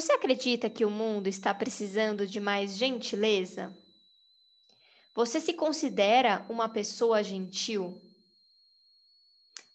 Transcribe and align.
Você 0.00 0.12
acredita 0.12 0.70
que 0.70 0.82
o 0.82 0.90
mundo 0.90 1.26
está 1.26 1.52
precisando 1.52 2.26
de 2.26 2.40
mais 2.40 2.74
gentileza? 2.78 3.70
Você 5.14 5.38
se 5.38 5.52
considera 5.52 6.42
uma 6.48 6.70
pessoa 6.70 7.22
gentil? 7.22 8.00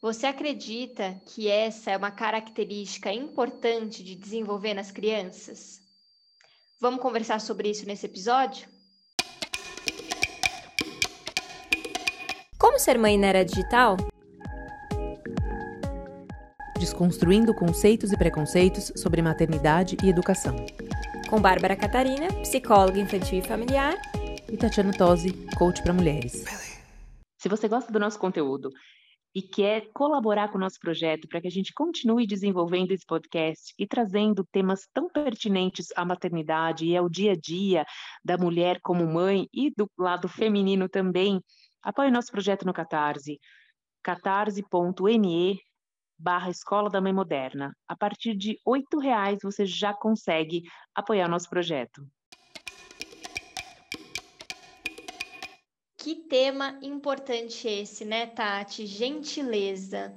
Você 0.01 0.25
acredita 0.25 1.21
que 1.27 1.47
essa 1.47 1.91
é 1.91 1.97
uma 1.97 2.09
característica 2.09 3.13
importante 3.13 4.03
de 4.03 4.15
desenvolver 4.15 4.73
nas 4.73 4.89
crianças? 4.89 5.79
Vamos 6.81 7.01
conversar 7.01 7.39
sobre 7.39 7.69
isso 7.69 7.85
nesse 7.85 8.07
episódio? 8.07 8.67
Como 12.57 12.79
ser 12.79 12.97
mãe 12.97 13.15
na 13.15 13.27
era 13.27 13.45
digital? 13.45 13.95
Desconstruindo 16.85 17.51
conceitos 17.51 18.11
e 18.11 18.17
preconceitos 18.17 18.93
sobre 18.95 19.19
maternidade 19.19 19.97
e 20.03 20.07
educação. 20.07 20.55
Com 21.27 21.41
Bárbara 21.41 21.75
Catarina, 21.75 22.27
psicóloga 22.43 22.99
infantil 22.99 23.39
e 23.39 23.41
familiar. 23.41 23.95
E 24.47 24.55
Tatiana 24.55 24.95
Tosi, 24.95 25.33
coach 25.57 25.81
para 25.81 25.91
mulheres. 25.91 26.45
Se 27.39 27.49
você 27.49 27.67
gosta 27.67 27.91
do 27.91 27.99
nosso 27.99 28.19
conteúdo 28.19 28.69
e 29.33 29.41
quer 29.41 29.87
colaborar 29.95 30.49
com 30.49 30.59
o 30.59 30.61
nosso 30.61 30.79
projeto 30.79 31.27
para 31.27 31.41
que 31.41 31.47
a 31.47 31.51
gente 31.51 31.73
continue 31.73 32.27
desenvolvendo 32.27 32.91
esse 32.91 33.03
podcast 33.03 33.73
e 33.79 33.87
trazendo 33.87 34.45
temas 34.51 34.87
tão 34.93 35.09
pertinentes 35.09 35.87
à 35.95 36.05
maternidade 36.05 36.85
e 36.85 36.95
ao 36.95 37.09
dia 37.09 37.31
a 37.31 37.35
dia 37.35 37.83
da 38.23 38.37
mulher 38.37 38.79
como 38.83 39.07
mãe 39.07 39.47
e 39.51 39.73
do 39.75 39.89
lado 39.97 40.29
feminino 40.29 40.87
também, 40.87 41.41
apoie 41.81 42.11
nosso 42.11 42.31
projeto 42.31 42.63
no 42.63 42.71
Catarse, 42.71 43.39
catarse.me 44.03 45.59
barra 46.17 46.49
Escola 46.49 46.89
da 46.89 47.01
Mãe 47.01 47.13
Moderna. 47.13 47.75
A 47.87 47.95
partir 47.95 48.35
de 48.35 48.59
R$ 48.65 49.01
reais 49.01 49.39
você 49.43 49.65
já 49.65 49.93
consegue 49.93 50.63
apoiar 50.93 51.27
nosso 51.27 51.49
projeto. 51.49 52.07
Que 55.97 56.15
tema 56.15 56.77
importante 56.83 57.67
esse, 57.67 58.05
né, 58.05 58.27
Tati? 58.27 58.85
Gentileza. 58.85 60.15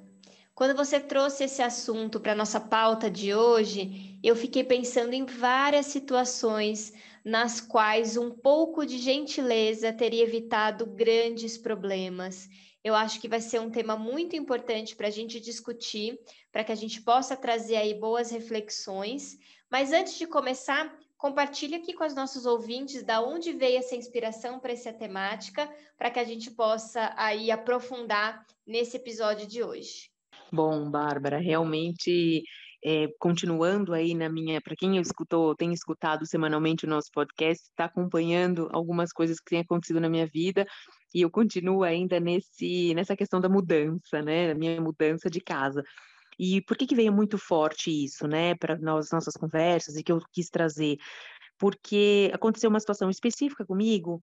Quando 0.55 0.77
você 0.77 0.99
trouxe 1.01 1.45
esse 1.45 1.63
assunto 1.63 2.21
para 2.21 2.35
nossa 2.35 2.61
pauta 2.61 3.11
de 3.11 3.33
hoje, 3.33 4.19
eu 4.23 4.35
fiquei 4.35 4.65
pensando 4.65 5.15
em 5.15 5.25
várias 5.25 5.87
situações 5.87 6.93
nas 7.25 7.61
quais 7.61 8.17
um 8.17 8.31
pouco 8.31 8.85
de 8.85 8.99
gentileza 8.99 9.93
teria 9.93 10.25
evitado 10.25 10.85
grandes 10.85 11.57
problemas. 11.57 12.49
Eu 12.83 12.95
acho 12.95 13.21
que 13.21 13.29
vai 13.29 13.41
ser 13.41 13.61
um 13.61 13.71
tema 13.71 13.97
muito 13.97 14.37
importante 14.37 14.95
para 14.95 15.09
a 15.09 15.11
gente 15.11 15.41
discutir, 15.41 16.19
para 16.53 16.65
que 16.65 16.73
a 16.73 16.77
gente 16.77 17.03
possa 17.03 17.37
trazer 17.37 17.77
aí 17.77 17.95
boas 17.95 18.31
reflexões. 18.31 19.37
Mas 19.71 19.93
antes 19.93 20.17
de 20.17 20.27
começar, 20.27 20.97
compartilhe 21.17 21.75
aqui 21.75 21.93
com 21.93 22.05
os 22.05 22.15
nossos 22.15 22.47
ouvintes 22.47 23.03
da 23.03 23.21
onde 23.21 23.53
veio 23.53 23.79
essa 23.79 23.97
inspiração 23.97 24.61
para 24.61 24.73
essa 24.73 24.93
temática, 24.93 25.69
para 25.97 26.11
que 26.11 26.21
a 26.21 26.25
gente 26.25 26.51
possa 26.53 27.13
aí 27.17 27.51
aprofundar 27.51 28.47
nesse 28.67 28.97
episódio 28.97 29.47
de 29.47 29.63
hoje. 29.63 30.11
Bom, 30.53 30.89
Bárbara, 30.89 31.39
realmente 31.39 32.43
é, 32.85 33.09
continuando 33.19 33.93
aí 33.93 34.15
na 34.15 34.29
minha, 34.29 34.61
para 34.61 34.77
quem 34.77 34.99
escutou, 34.99 35.55
tem 35.55 35.73
escutado 35.73 36.25
semanalmente 36.25 36.87
o 36.87 36.89
nosso 36.89 37.11
podcast, 37.13 37.65
está 37.65 37.87
acompanhando 37.87 38.69
algumas 38.73 39.13
coisas 39.13 39.41
que 39.41 39.51
têm 39.51 39.61
acontecido 39.61 40.01
na 40.01 40.09
minha 40.09 40.27
vida 40.27 40.67
e 41.15 41.23
eu 41.23 41.31
continuo 41.31 41.83
ainda 41.83 42.21
nesse 42.21 42.95
nessa 42.95 43.17
questão 43.17 43.41
da 43.41 43.49
mudança, 43.49 44.23
né, 44.23 44.49
da 44.49 44.55
minha 44.55 44.81
mudança 44.81 45.31
de 45.31 45.41
casa. 45.41 45.83
E 46.39 46.61
por 46.63 46.77
que 46.77 46.87
que 46.87 46.95
veio 46.95 47.13
muito 47.13 47.37
forte 47.39 47.91
isso, 47.91 48.27
né, 48.29 48.55
para 48.55 48.79
nós 48.79 49.11
nossas 49.11 49.35
conversas 49.35 49.97
e 49.97 50.03
que 50.03 50.13
eu 50.13 50.21
quis 50.33 50.49
trazer? 50.49 50.99
Porque 51.59 52.31
aconteceu 52.33 52.71
uma 52.71 52.81
situação 52.81 53.11
específica 53.11 53.67
comigo, 53.67 54.23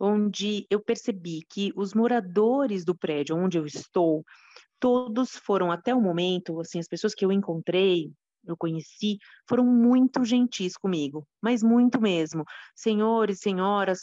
onde 0.00 0.66
eu 0.68 0.80
percebi 0.80 1.42
que 1.48 1.72
os 1.76 1.94
moradores 1.94 2.84
do 2.84 2.96
prédio 2.96 3.36
onde 3.36 3.58
eu 3.58 3.66
estou, 3.66 4.24
todos 4.80 5.36
foram 5.36 5.70
até 5.70 5.94
o 5.94 6.00
momento, 6.00 6.60
assim, 6.60 6.80
as 6.80 6.88
pessoas 6.88 7.14
que 7.14 7.24
eu 7.24 7.30
encontrei, 7.30 8.10
eu 8.44 8.56
conheci, 8.56 9.18
foram 9.48 9.64
muito 9.64 10.24
gentis 10.24 10.76
comigo, 10.76 11.24
mas 11.40 11.62
muito 11.62 12.00
mesmo. 12.00 12.44
Senhores, 12.74 13.38
senhoras, 13.38 14.00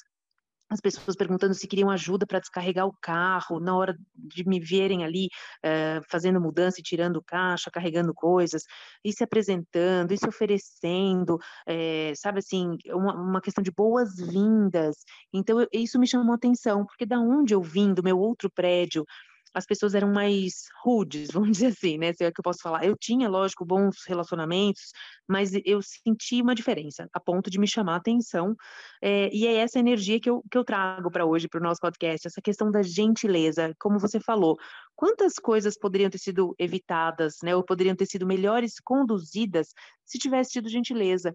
as 0.69 0.79
pessoas 0.79 1.15
perguntando 1.15 1.53
se 1.53 1.67
queriam 1.67 1.89
ajuda 1.89 2.27
para 2.27 2.39
descarregar 2.39 2.85
o 2.85 2.95
carro, 3.01 3.59
na 3.59 3.75
hora 3.75 3.97
de 4.15 4.47
me 4.47 4.59
verem 4.59 5.03
ali 5.03 5.27
uh, 5.65 6.03
fazendo 6.09 6.39
mudança 6.39 6.79
e 6.79 6.83
tirando 6.83 7.23
caixa, 7.23 7.71
carregando 7.71 8.13
coisas, 8.13 8.63
e 9.03 9.11
se 9.11 9.23
apresentando, 9.23 10.13
e 10.13 10.17
se 10.17 10.27
oferecendo, 10.27 11.39
é, 11.65 12.13
sabe 12.15 12.39
assim, 12.39 12.77
uma, 12.87 13.13
uma 13.15 13.41
questão 13.41 13.63
de 13.63 13.71
boas-vindas. 13.71 14.97
Então, 15.33 15.59
eu, 15.59 15.67
isso 15.73 15.99
me 15.99 16.07
chamou 16.07 16.35
atenção, 16.35 16.85
porque 16.85 17.05
da 17.05 17.19
onde 17.19 17.53
eu 17.53 17.61
vim, 17.61 17.93
do 17.93 18.03
meu 18.03 18.19
outro 18.19 18.49
prédio, 18.49 19.05
as 19.53 19.65
pessoas 19.65 19.95
eram 19.95 20.11
mais 20.11 20.65
rudes, 20.83 21.29
vamos 21.33 21.51
dizer 21.51 21.67
assim, 21.67 21.97
né? 21.97 22.13
Se 22.13 22.23
é 22.23 22.31
que 22.31 22.39
eu 22.39 22.43
posso 22.43 22.61
falar. 22.61 22.85
Eu 22.85 22.95
tinha, 22.97 23.29
lógico, 23.29 23.65
bons 23.65 23.97
relacionamentos, 24.07 24.91
mas 25.27 25.51
eu 25.65 25.81
senti 25.81 26.41
uma 26.41 26.55
diferença, 26.55 27.07
a 27.13 27.19
ponto 27.19 27.49
de 27.49 27.59
me 27.59 27.67
chamar 27.67 27.93
a 27.93 27.97
atenção. 27.97 28.55
É, 29.01 29.29
e 29.33 29.47
é 29.47 29.55
essa 29.55 29.79
energia 29.79 30.19
que 30.19 30.29
eu, 30.29 30.43
que 30.49 30.57
eu 30.57 30.63
trago 30.63 31.11
para 31.11 31.25
hoje, 31.25 31.47
para 31.47 31.59
o 31.59 31.63
nosso 31.63 31.81
podcast, 31.81 32.27
essa 32.27 32.41
questão 32.41 32.71
da 32.71 32.81
gentileza, 32.81 33.73
como 33.79 33.99
você 33.99 34.19
falou. 34.19 34.57
Quantas 34.95 35.35
coisas 35.35 35.77
poderiam 35.77 36.09
ter 36.09 36.19
sido 36.19 36.55
evitadas, 36.59 37.37
né? 37.43 37.55
Ou 37.55 37.63
poderiam 37.63 37.95
ter 37.95 38.05
sido 38.05 38.25
melhores 38.25 38.75
conduzidas 38.83 39.69
se 40.05 40.17
tivesse 40.17 40.51
tido 40.51 40.69
gentileza? 40.69 41.33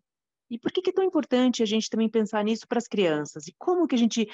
E 0.51 0.59
por 0.59 0.71
que, 0.71 0.83
que, 0.83 0.91
é 0.91 0.93
tão 0.93 1.05
importante 1.05 1.63
a 1.63 1.67
gente 1.67 1.89
também 1.89 2.09
pensar 2.09 2.45
nisso 2.45 2.67
para 2.69 2.79
as 2.79 2.87
crianças? 2.87 3.47
E 3.47 3.55
como 3.59 3.87
que 3.87 3.95
a 3.95 3.99
gente 3.99 4.29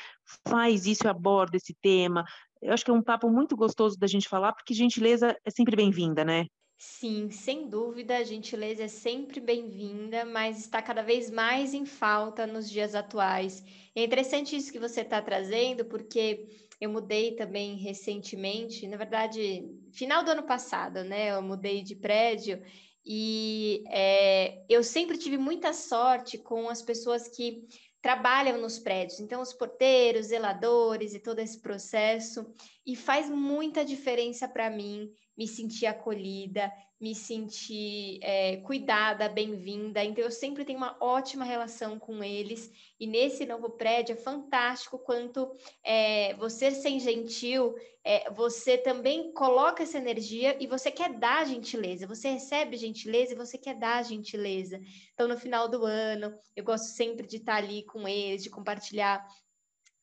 faz 0.47 0.87
isso 0.87 1.07
e 1.07 1.09
aborda 1.09 1.57
esse 1.57 1.75
tema? 1.81 2.25
Eu 2.61 2.73
acho 2.73 2.85
que 2.85 2.91
é 2.91 2.95
um 2.95 3.03
papo 3.03 3.31
muito 3.31 3.57
gostoso 3.57 3.99
da 3.99 4.07
gente 4.07 4.29
falar, 4.29 4.53
porque 4.53 4.75
gentileza 4.75 5.37
é 5.45 5.51
sempre 5.51 5.77
bem-vinda, 5.77 6.25
né? 6.25 6.47
Sim, 6.77 7.31
sem 7.31 7.69
dúvida, 7.69 8.17
a 8.17 8.25
gentileza 8.25 8.85
é 8.85 8.89
sempre 8.89 9.39
bem-vinda, 9.39 10.25
mas 10.25 10.59
está 10.59 10.81
cada 10.81 11.03
vez 11.03 11.31
mais 11.31 11.75
em 11.75 11.85
falta 11.85 12.47
nos 12.47 12.71
dias 12.71 12.95
atuais. 12.95 13.63
É 13.95 14.03
interessante 14.03 14.57
isso 14.57 14.73
que 14.73 14.79
você 14.79 15.03
está 15.03 15.21
trazendo, 15.21 15.85
porque 15.85 16.49
eu 16.81 16.89
mudei 16.89 17.33
também 17.33 17.77
recentemente, 17.77 18.89
na 18.89 18.97
verdade, 18.97 19.63
final 19.93 20.25
do 20.25 20.31
ano 20.31 20.43
passado, 20.43 21.05
né? 21.05 21.33
Eu 21.33 21.43
mudei 21.43 21.83
de 21.83 21.95
prédio 21.95 22.63
e 23.05 23.83
é, 23.89 24.63
eu 24.69 24.83
sempre 24.83 25.17
tive 25.17 25.39
muita 25.39 25.73
sorte 25.73 26.39
com 26.39 26.69
as 26.69 26.83
pessoas 26.83 27.29
que 27.29 27.67
trabalham 28.03 28.59
nos 28.59 28.79
prédios, 28.79 29.21
então 29.21 29.43
os 29.43 29.53
porteiros, 29.53 30.27
zeladores 30.27 31.15
e 31.15 31.21
todo 31.21 31.39
esse 31.39 31.61
processo, 31.61 32.47
e 32.87 32.97
faz 32.97 33.29
muita 33.29 33.85
diferença 33.85 34.49
para 34.49 34.71
mim 34.71 35.11
me 35.41 35.49
sentir 35.49 35.87
acolhida, 35.87 36.71
me 37.01 37.15
sentir 37.15 38.19
é, 38.23 38.59
cuidada, 38.59 39.27
bem-vinda. 39.27 40.05
Então, 40.05 40.23
eu 40.23 40.31
sempre 40.31 40.67
tenho 40.67 40.77
uma 40.77 40.99
ótima 41.01 41.47
relação 41.47 41.99
com 41.99 42.23
eles. 42.23 42.71
E 43.01 43.07
nesse 43.07 43.47
novo 43.47 43.71
prédio 43.71 44.13
é 44.13 44.17
fantástico 44.17 44.99
quanto 44.99 45.51
é, 45.83 46.35
você 46.35 46.71
sem 46.71 47.01
gentil, 47.01 47.75
é, 48.05 48.31
você 48.31 48.77
também 48.77 49.33
coloca 49.33 49.83
essa 49.83 49.97
energia 49.97 50.63
e 50.63 50.67
você 50.67 50.91
quer 50.91 51.15
dar 51.15 51.47
gentileza. 51.47 52.07
Você 52.07 52.33
recebe 52.33 52.77
gentileza 52.77 53.33
e 53.33 53.37
você 53.37 53.57
quer 53.57 53.77
dar 53.77 54.05
gentileza. 54.05 54.79
Então, 55.15 55.27
no 55.27 55.39
final 55.39 55.71
do 55.71 55.87
ano, 55.87 56.39
eu 56.55 56.63
gosto 56.63 56.89
sempre 56.89 57.27
de 57.27 57.37
estar 57.37 57.57
ali 57.57 57.83
com 57.85 58.07
eles, 58.07 58.43
de 58.43 58.51
compartilhar 58.51 59.27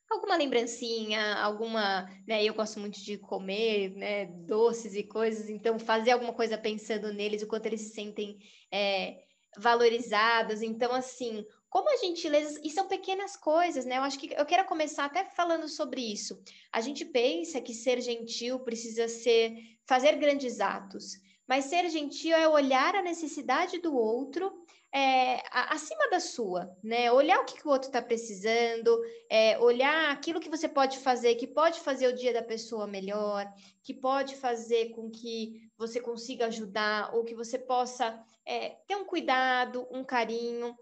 alguma 0.09 0.37
lembrancinha, 0.37 1.35
alguma, 1.35 2.09
né, 2.25 2.43
eu 2.43 2.53
gosto 2.53 2.79
muito 2.79 2.99
de 3.01 3.17
comer, 3.17 3.91
né, 3.95 4.25
doces 4.25 4.95
e 4.95 5.03
coisas, 5.03 5.49
então 5.49 5.77
fazer 5.77 6.11
alguma 6.11 6.33
coisa 6.33 6.57
pensando 6.57 7.13
neles, 7.13 7.41
o 7.41 7.47
quanto 7.47 7.65
eles 7.65 7.81
se 7.81 7.89
sentem 7.89 8.37
é, 8.71 9.17
valorizados, 9.57 10.61
então 10.61 10.93
assim, 10.93 11.45
como 11.69 11.89
a 11.89 11.97
gentileza, 11.97 12.59
e 12.63 12.69
são 12.69 12.87
pequenas 12.87 13.35
coisas, 13.35 13.85
né, 13.85 13.97
eu 13.97 14.03
acho 14.03 14.17
que 14.17 14.33
eu 14.33 14.45
quero 14.45 14.65
começar 14.65 15.05
até 15.05 15.25
falando 15.25 15.67
sobre 15.67 16.01
isso, 16.01 16.41
a 16.71 16.79
gente 16.79 17.03
pensa 17.03 17.59
que 17.59 17.73
ser 17.73 18.01
gentil 18.01 18.59
precisa 18.59 19.07
ser, 19.07 19.53
fazer 19.85 20.15
grandes 20.15 20.61
atos, 20.61 21.13
mas 21.47 21.65
ser 21.65 21.89
gentil 21.89 22.35
é 22.35 22.47
olhar 22.47 22.95
a 22.95 23.01
necessidade 23.01 23.79
do 23.79 23.95
outro 23.95 24.65
é, 24.93 25.43
acima 25.51 26.09
da 26.09 26.19
sua, 26.19 26.75
né? 26.83 27.11
Olhar 27.11 27.39
o 27.39 27.45
que, 27.45 27.59
que 27.59 27.67
o 27.67 27.71
outro 27.71 27.89
está 27.89 28.01
precisando, 28.01 28.97
é, 29.29 29.57
olhar 29.59 30.11
aquilo 30.11 30.39
que 30.39 30.49
você 30.49 30.67
pode 30.67 30.97
fazer, 30.99 31.35
que 31.35 31.47
pode 31.47 31.79
fazer 31.81 32.07
o 32.07 32.15
dia 32.15 32.33
da 32.33 32.41
pessoa 32.41 32.87
melhor, 32.87 33.45
que 33.83 33.93
pode 33.93 34.35
fazer 34.35 34.89
com 34.91 35.09
que 35.09 35.69
você 35.77 35.99
consiga 35.99 36.47
ajudar, 36.47 37.13
ou 37.13 37.23
que 37.23 37.35
você 37.35 37.59
possa 37.59 38.19
é, 38.45 38.69
ter 38.87 38.95
um 38.95 39.05
cuidado, 39.05 39.87
um 39.91 40.03
carinho. 40.03 40.75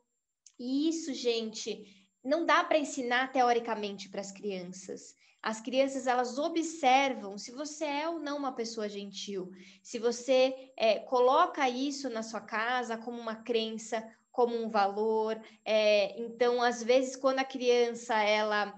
E 0.60 0.88
isso, 0.88 1.14
gente, 1.14 1.84
não 2.24 2.46
dá 2.46 2.64
para 2.64 2.78
ensinar 2.78 3.32
teoricamente 3.32 4.10
para 4.10 4.22
as 4.22 4.32
crianças. 4.32 5.16
As 5.46 5.62
crianças 5.62 6.08
elas 6.08 6.40
observam 6.40 7.38
se 7.38 7.52
você 7.52 7.86
é 7.86 8.10
ou 8.10 8.20
não 8.20 8.36
uma 8.36 8.56
pessoa 8.56 8.90
gentil, 8.90 9.52
se 9.84 10.00
você 10.00 10.72
é, 10.76 10.98
coloca 10.98 11.70
isso 11.70 12.10
na 12.10 12.24
sua 12.24 12.42
casa 12.42 12.98
como 12.98 13.22
uma 13.22 13.36
crença, 13.44 14.04
como 14.32 14.56
um 14.56 14.72
valor. 14.72 15.40
É, 15.64 16.20
então, 16.20 16.64
às 16.64 16.82
vezes, 16.82 17.16
quando 17.16 17.38
a 17.38 17.46
criança 17.46 18.16
ela 18.24 18.74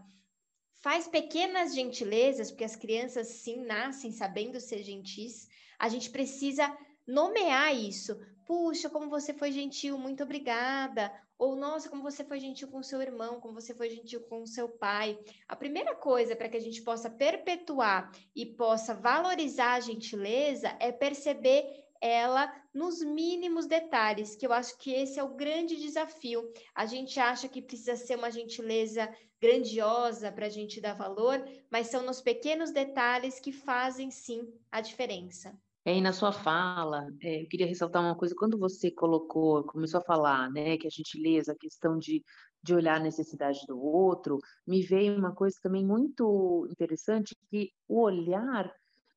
faz 0.76 1.08
pequenas 1.08 1.74
gentilezas, 1.74 2.52
porque 2.52 2.66
as 2.66 2.76
crianças 2.76 3.28
sim 3.28 3.64
nascem 3.66 4.12
sabendo 4.12 4.60
ser 4.60 4.84
gentis, 4.84 5.48
a 5.80 5.88
gente 5.88 6.10
precisa 6.10 6.78
nomear 7.08 7.74
isso. 7.74 8.20
Puxa, 8.46 8.90
como 8.90 9.10
você 9.10 9.34
foi 9.34 9.54
gentil, 9.54 9.98
muito 9.98 10.22
obrigada. 10.22 11.14
Ou, 11.38 11.56
nossa, 11.56 11.90
como 11.90 12.02
você 12.02 12.24
foi 12.24 12.40
gentil 12.40 12.68
com 12.70 12.82
seu 12.82 13.02
irmão, 13.02 13.40
como 13.40 13.54
você 13.54 13.74
foi 13.74 13.90
gentil 13.90 14.22
com 14.22 14.46
seu 14.46 14.68
pai. 14.70 15.20
A 15.48 15.56
primeira 15.56 15.96
coisa 15.96 16.36
para 16.36 16.50
que 16.50 16.58
a 16.58 16.62
gente 16.62 16.82
possa 16.82 17.10
perpetuar 17.10 18.12
e 18.36 18.46
possa 18.46 18.96
valorizar 18.96 19.74
a 19.74 19.80
gentileza 19.80 20.76
é 20.80 20.92
perceber 20.92 21.86
ela 22.02 22.54
nos 22.74 23.02
mínimos 23.04 23.66
detalhes, 23.66 24.36
que 24.36 24.46
eu 24.46 24.54
acho 24.54 24.78
que 24.78 24.92
esse 24.92 25.20
é 25.20 25.24
o 25.24 25.36
grande 25.36 25.76
desafio. 25.76 26.52
A 26.74 26.86
gente 26.86 27.20
acha 27.20 27.48
que 27.48 27.62
precisa 27.62 27.96
ser 27.96 28.18
uma 28.18 28.32
gentileza 28.32 29.12
grandiosa 29.40 30.32
para 30.32 30.48
a 30.48 30.50
gente 30.50 30.82
dar 30.82 30.94
valor, 30.94 31.44
mas 31.72 31.88
são 31.88 32.04
nos 32.04 32.22
pequenos 32.22 32.72
detalhes 32.72 33.40
que 33.40 33.52
fazem 33.52 34.10
sim 34.12 34.48
a 34.72 34.82
diferença. 34.82 35.60
É, 35.88 35.96
e 35.96 36.02
na 36.02 36.12
sua 36.12 36.34
fala, 36.34 37.08
é, 37.22 37.44
eu 37.44 37.48
queria 37.48 37.66
ressaltar 37.66 38.02
uma 38.04 38.14
coisa, 38.14 38.36
quando 38.38 38.58
você 38.60 38.92
colocou, 38.92 39.64
começou 39.64 40.02
a 40.02 40.04
falar, 40.04 40.52
né, 40.52 40.78
que 40.78 40.86
a 40.86 40.90
gentileza, 40.90 41.54
a 41.54 41.58
questão 41.58 41.98
de, 41.98 42.22
de 42.62 42.76
olhar 42.76 42.98
a 42.98 43.00
necessidade 43.00 43.62
do 43.66 43.80
outro, 43.82 44.38
me 44.68 44.82
veio 44.82 45.18
uma 45.18 45.34
coisa 45.34 45.56
também 45.64 45.86
muito 45.86 46.68
interessante, 46.70 47.34
que 47.50 47.72
o 47.88 48.02
olhar 48.02 48.70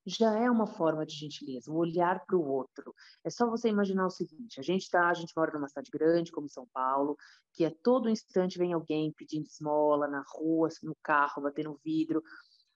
já 0.06 0.38
é 0.38 0.48
uma 0.48 0.66
forma 0.66 1.04
de 1.04 1.14
gentileza, 1.14 1.72
o 1.72 1.76
olhar 1.76 2.24
para 2.24 2.36
o 2.36 2.48
outro. 2.48 2.94
É 3.24 3.30
só 3.30 3.50
você 3.50 3.68
imaginar 3.68 4.06
o 4.06 4.10
seguinte: 4.10 4.60
a 4.60 4.62
gente 4.62 4.88
tá, 4.88 5.08
a 5.08 5.14
gente 5.14 5.32
mora 5.36 5.52
numa 5.52 5.68
cidade 5.68 5.90
grande 5.92 6.30
como 6.30 6.48
São 6.48 6.66
Paulo, 6.72 7.16
que 7.52 7.64
a 7.64 7.72
todo 7.82 8.08
instante 8.08 8.58
vem 8.58 8.72
alguém 8.72 9.12
pedindo 9.16 9.46
esmola 9.46 10.06
na 10.06 10.22
rua, 10.26 10.68
no 10.84 10.96
carro, 11.02 11.42
batendo 11.42 11.78
vidro. 11.84 12.22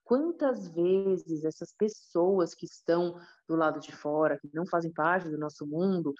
Quantas 0.04 0.68
vezes 0.68 1.44
essas 1.44 1.72
pessoas 1.72 2.54
que 2.54 2.66
estão 2.66 3.18
do 3.48 3.56
lado 3.56 3.80
de 3.80 3.90
fora, 3.90 4.38
que 4.38 4.48
não 4.52 4.66
fazem 4.66 4.92
parte 4.92 5.30
do 5.30 5.38
nosso 5.38 5.66
mundo, 5.66 6.12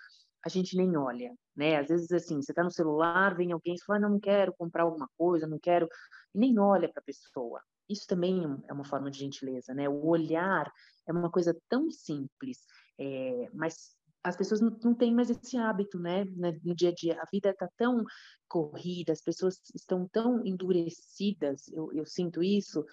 a 0.45 0.49
gente 0.49 0.77
nem 0.77 0.97
olha, 0.97 1.35
né? 1.57 1.77
Às 1.79 1.89
vezes, 1.89 2.11
assim, 2.13 2.41
você 2.41 2.53
está 2.53 2.63
no 2.63 2.71
celular, 2.71 3.35
vem 3.35 3.53
alguém 3.53 3.75
e 3.75 3.85
fala, 3.85 4.01
não, 4.01 4.11
não 4.11 4.21
quero 4.21 4.55
comprar 4.55 4.83
alguma 4.83 5.09
coisa, 5.17 5.47
não 5.47 5.59
quero, 5.59 5.89
e 6.35 6.39
nem 6.39 6.59
olha 6.59 6.91
para 6.91 7.01
a 7.01 7.05
pessoa. 7.05 7.63
Isso 7.89 8.07
também 8.07 8.43
é 8.69 8.73
uma 8.73 8.85
forma 8.85 9.11
de 9.11 9.19
gentileza, 9.19 9.75
né? 9.75 9.89
O 9.89 10.07
olhar 10.07 10.71
é 11.07 11.13
uma 11.13 11.31
coisa 11.31 11.57
tão 11.69 11.91
simples, 11.91 12.59
é, 12.99 13.49
mas 13.53 13.95
as 14.23 14.37
pessoas 14.37 14.61
não, 14.61 14.71
não 14.83 14.95
têm 14.95 15.15
mais 15.15 15.29
esse 15.29 15.57
hábito, 15.59 15.99
né? 15.99 16.25
No 16.63 16.75
dia 16.75 16.89
a 16.89 16.95
dia, 16.95 17.21
a 17.21 17.27
vida 17.31 17.51
está 17.51 17.69
tão 17.77 18.03
corrida, 18.49 19.13
as 19.13 19.21
pessoas 19.21 19.61
estão 19.75 20.09
tão 20.09 20.45
endurecidas, 20.45 21.69
eu, 21.69 21.93
eu 21.93 22.07
sinto 22.07 22.43
isso, 22.43 22.85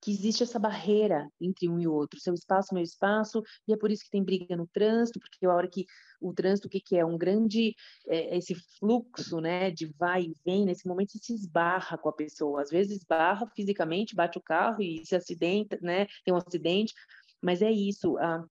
que 0.00 0.10
existe 0.10 0.42
essa 0.42 0.58
barreira 0.58 1.28
entre 1.40 1.68
um 1.68 1.78
e 1.78 1.86
outro, 1.86 2.18
seu 2.18 2.32
espaço, 2.32 2.74
meu 2.74 2.82
espaço, 2.82 3.42
e 3.68 3.72
é 3.72 3.76
por 3.76 3.90
isso 3.90 4.04
que 4.04 4.10
tem 4.10 4.24
briga 4.24 4.56
no 4.56 4.66
trânsito, 4.66 5.20
porque 5.20 5.44
a 5.44 5.54
hora 5.54 5.68
que 5.68 5.84
o 6.20 6.32
trânsito, 6.32 6.68
o 6.68 6.70
que, 6.70 6.80
que 6.80 6.96
é? 6.96 7.04
Um 7.04 7.18
grande, 7.18 7.74
é, 8.08 8.36
esse 8.36 8.54
fluxo, 8.78 9.40
né, 9.40 9.70
de 9.70 9.86
vai 9.98 10.22
e 10.22 10.34
vem, 10.44 10.64
nesse 10.64 10.86
momento 10.86 11.12
você 11.12 11.18
se 11.18 11.34
esbarra 11.34 11.98
com 11.98 12.08
a 12.08 12.12
pessoa, 12.12 12.62
às 12.62 12.70
vezes 12.70 12.98
esbarra 12.98 13.46
fisicamente, 13.54 14.14
bate 14.14 14.38
o 14.38 14.42
carro 14.42 14.82
e 14.82 15.04
se 15.04 15.14
acidenta, 15.14 15.78
né, 15.82 16.06
tem 16.24 16.32
um 16.32 16.38
acidente, 16.38 16.94
mas 17.42 17.62
é 17.62 17.70
isso, 17.70 18.16
a, 18.18 18.44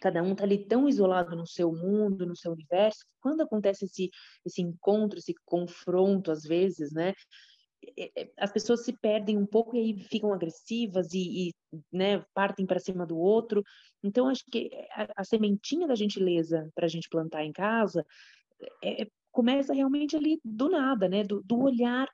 cada 0.00 0.22
um 0.22 0.32
está 0.32 0.44
ali 0.44 0.66
tão 0.66 0.88
isolado 0.88 1.36
no 1.36 1.46
seu 1.46 1.72
mundo, 1.72 2.26
no 2.26 2.36
seu 2.36 2.52
universo, 2.52 3.04
quando 3.20 3.42
acontece 3.42 3.84
esse, 3.84 4.10
esse 4.44 4.62
encontro, 4.62 5.18
esse 5.18 5.34
confronto, 5.44 6.30
às 6.30 6.42
vezes, 6.42 6.92
né, 6.92 7.10
é, 7.10 7.12
é, 7.12 7.59
as 8.36 8.52
pessoas 8.52 8.84
se 8.84 8.92
perdem 8.92 9.36
um 9.36 9.46
pouco 9.46 9.76
e 9.76 9.78
aí 9.78 9.98
ficam 10.04 10.32
agressivas 10.32 11.12
e, 11.12 11.48
e 11.48 11.54
né, 11.92 12.24
partem 12.34 12.66
para 12.66 12.78
cima 12.78 13.06
do 13.06 13.18
outro. 13.18 13.62
Então, 14.02 14.28
acho 14.28 14.44
que 14.50 14.70
a, 14.92 15.08
a 15.16 15.24
sementinha 15.24 15.86
da 15.86 15.94
gentileza 15.94 16.70
para 16.74 16.86
a 16.86 16.88
gente 16.88 17.08
plantar 17.08 17.44
em 17.44 17.52
casa 17.52 18.04
é, 18.82 19.02
é, 19.02 19.06
começa 19.30 19.72
realmente 19.72 20.16
ali 20.16 20.40
do 20.44 20.68
nada, 20.68 21.08
né, 21.08 21.22
do, 21.24 21.42
do 21.42 21.58
olhar. 21.60 22.08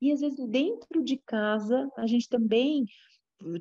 E 0.00 0.10
às 0.12 0.20
vezes 0.20 0.46
dentro 0.48 1.02
de 1.02 1.16
casa 1.18 1.88
a 1.96 2.06
gente 2.06 2.28
também 2.28 2.84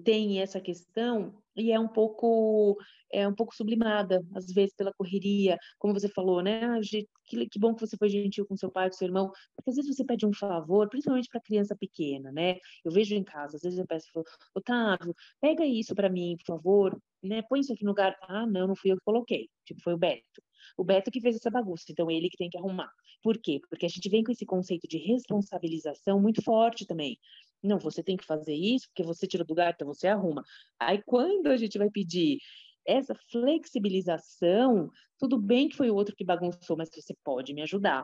tem 0.04 0.42
essa 0.42 0.60
questão 0.60 1.41
e 1.56 1.72
é 1.72 1.80
um 1.80 1.88
pouco 1.88 2.78
é 3.12 3.28
um 3.28 3.36
pouco 3.36 3.54
sublimada 3.56 4.26
às 4.34 4.48
vezes 4.48 4.74
pela 4.76 4.94
correria, 4.94 5.58
como 5.78 5.94
você 5.94 6.08
falou, 6.08 6.42
né? 6.42 6.64
Ah, 6.66 6.80
que, 7.26 7.48
que 7.48 7.60
bom 7.60 7.74
que 7.76 7.86
você 7.86 7.98
foi 7.98 8.10
gentil 8.10 8.46
com 8.46 8.56
seu 8.56 8.72
pai, 8.72 8.90
com 8.90 8.96
seu 8.96 9.08
irmão, 9.08 9.32
porque 9.56 9.70
às 9.70 9.76
vezes 9.76 9.96
você 9.96 10.06
pede 10.06 10.26
um 10.26 10.34
favor, 10.34 10.90
principalmente 10.90 11.30
para 11.30 11.42
criança 11.42 11.76
pequena, 11.76 12.32
né? 12.32 12.58
Eu 12.84 12.92
vejo 12.92 13.14
em 13.16 13.24
casa, 13.24 13.58
às 13.58 13.64
vezes 13.64 13.80
eu 13.80 13.86
peço, 13.88 14.08
Otávio, 14.56 15.16
pega 15.40 15.66
isso 15.66 15.94
para 15.96 16.10
mim, 16.10 16.36
por 16.38 16.46
favor, 16.46 17.02
né? 17.24 17.42
Põe 17.44 17.60
isso 17.62 17.74
aqui 17.74 17.84
no 17.84 17.92
lugar. 17.92 18.18
Ah, 18.24 18.46
não, 18.46 18.68
não 18.68 18.76
fui 18.76 18.92
eu 18.92 18.98
que 18.98 19.04
coloquei, 19.04 19.50
tipo 19.66 19.82
foi 19.82 19.94
o 19.94 19.98
Beto. 19.98 20.42
O 20.78 20.84
Beto 20.84 21.12
que 21.12 21.22
fez 21.22 21.36
essa 21.36 21.50
bagunça, 21.50 21.86
então 21.90 22.10
ele 22.10 22.30
que 22.30 22.38
tem 22.38 22.50
que 22.50 22.58
arrumar. 22.58 22.92
Por 23.22 23.38
quê? 23.38 23.60
Porque 23.70 23.86
a 23.86 23.90
gente 23.90 24.10
vem 24.10 24.24
com 24.24 24.32
esse 24.32 24.46
conceito 24.46 24.88
de 24.88 24.98
responsabilização 24.98 26.20
muito 26.20 26.42
forte 26.42 26.86
também. 26.86 27.18
Não, 27.64 27.78
você 27.80 28.04
tem 28.04 28.18
que 28.18 28.26
fazer 28.26 28.56
isso, 28.56 28.88
porque 28.90 29.04
você 29.04 29.28
tira 29.28 29.44
do 29.44 29.50
lugar, 29.50 29.72
então 29.74 29.88
você 29.88 30.08
arruma. 30.08 30.44
Aí 30.80 31.02
quando 31.06 31.48
a 31.48 31.58
gente 31.58 31.78
vai 31.78 31.90
pedir 31.92 32.38
essa 32.86 33.14
flexibilização, 33.32 34.90
tudo 35.20 35.40
bem 35.40 35.70
que 35.70 35.78
foi 35.78 35.90
o 35.92 35.96
outro 35.96 36.16
que 36.16 36.26
bagunçou, 36.26 36.76
mas 36.76 36.90
você 36.92 37.14
pode 37.24 37.54
me 37.54 37.62
ajudar. 37.62 38.04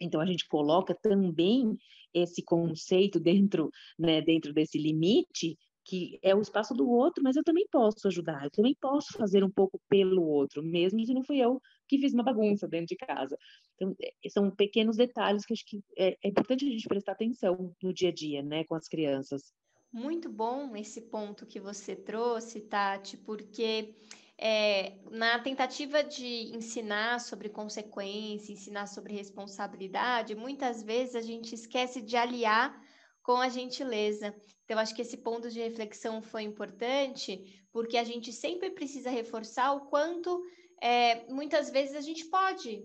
Então 0.00 0.20
a 0.20 0.26
gente 0.26 0.46
coloca 0.48 0.94
também 1.02 1.76
esse 2.14 2.42
conceito 2.44 3.20
dentro, 3.20 3.70
né, 3.98 4.20
dentro 4.22 4.52
desse 4.52 4.78
limite 4.78 5.56
que 5.84 6.18
é 6.22 6.34
o 6.34 6.40
espaço 6.40 6.74
do 6.74 6.88
outro, 6.88 7.22
mas 7.24 7.36
eu 7.36 7.42
também 7.44 7.66
posso 7.70 8.06
ajudar, 8.08 8.44
eu 8.44 8.50
também 8.52 8.76
posso 8.80 9.14
fazer 9.18 9.42
um 9.44 9.50
pouco 9.50 9.80
pelo 9.88 10.22
outro, 10.22 10.62
mesmo 10.62 11.04
se 11.04 11.12
não 11.14 11.24
fui 11.24 11.38
eu 11.38 11.60
que 11.92 12.00
fiz 12.00 12.14
uma 12.14 12.22
bagunça 12.22 12.66
dentro 12.66 12.86
de 12.86 12.96
casa. 12.96 13.36
Então, 13.74 13.94
é, 14.00 14.28
são 14.30 14.50
pequenos 14.50 14.96
detalhes 14.96 15.44
que 15.44 15.52
acho 15.52 15.66
que 15.66 15.82
é, 15.96 16.16
é 16.22 16.28
importante 16.28 16.64
a 16.64 16.70
gente 16.70 16.88
prestar 16.88 17.12
atenção 17.12 17.74
no 17.82 17.92
dia 17.92 18.08
a 18.08 18.12
dia, 18.12 18.42
né, 18.42 18.64
com 18.64 18.74
as 18.74 18.88
crianças. 18.88 19.52
Muito 19.92 20.30
bom 20.30 20.74
esse 20.74 21.02
ponto 21.02 21.46
que 21.46 21.60
você 21.60 21.94
trouxe, 21.94 22.62
Tati, 22.62 23.18
porque 23.18 23.94
é, 24.38 24.98
na 25.10 25.38
tentativa 25.38 26.02
de 26.02 26.56
ensinar 26.56 27.20
sobre 27.20 27.50
consequência, 27.50 28.54
ensinar 28.54 28.86
sobre 28.86 29.12
responsabilidade, 29.12 30.34
muitas 30.34 30.82
vezes 30.82 31.14
a 31.14 31.20
gente 31.20 31.54
esquece 31.54 32.00
de 32.00 32.16
aliar 32.16 32.74
com 33.22 33.36
a 33.36 33.50
gentileza. 33.50 34.34
Então, 34.64 34.78
acho 34.78 34.94
que 34.94 35.02
esse 35.02 35.18
ponto 35.18 35.50
de 35.50 35.60
reflexão 35.60 36.22
foi 36.22 36.42
importante, 36.42 37.62
porque 37.70 37.98
a 37.98 38.04
gente 38.04 38.32
sempre 38.32 38.70
precisa 38.70 39.10
reforçar 39.10 39.72
o 39.72 39.90
quanto 39.90 40.42
é, 40.82 41.24
muitas 41.32 41.70
vezes 41.70 41.94
a 41.94 42.00
gente 42.00 42.24
pode 42.24 42.82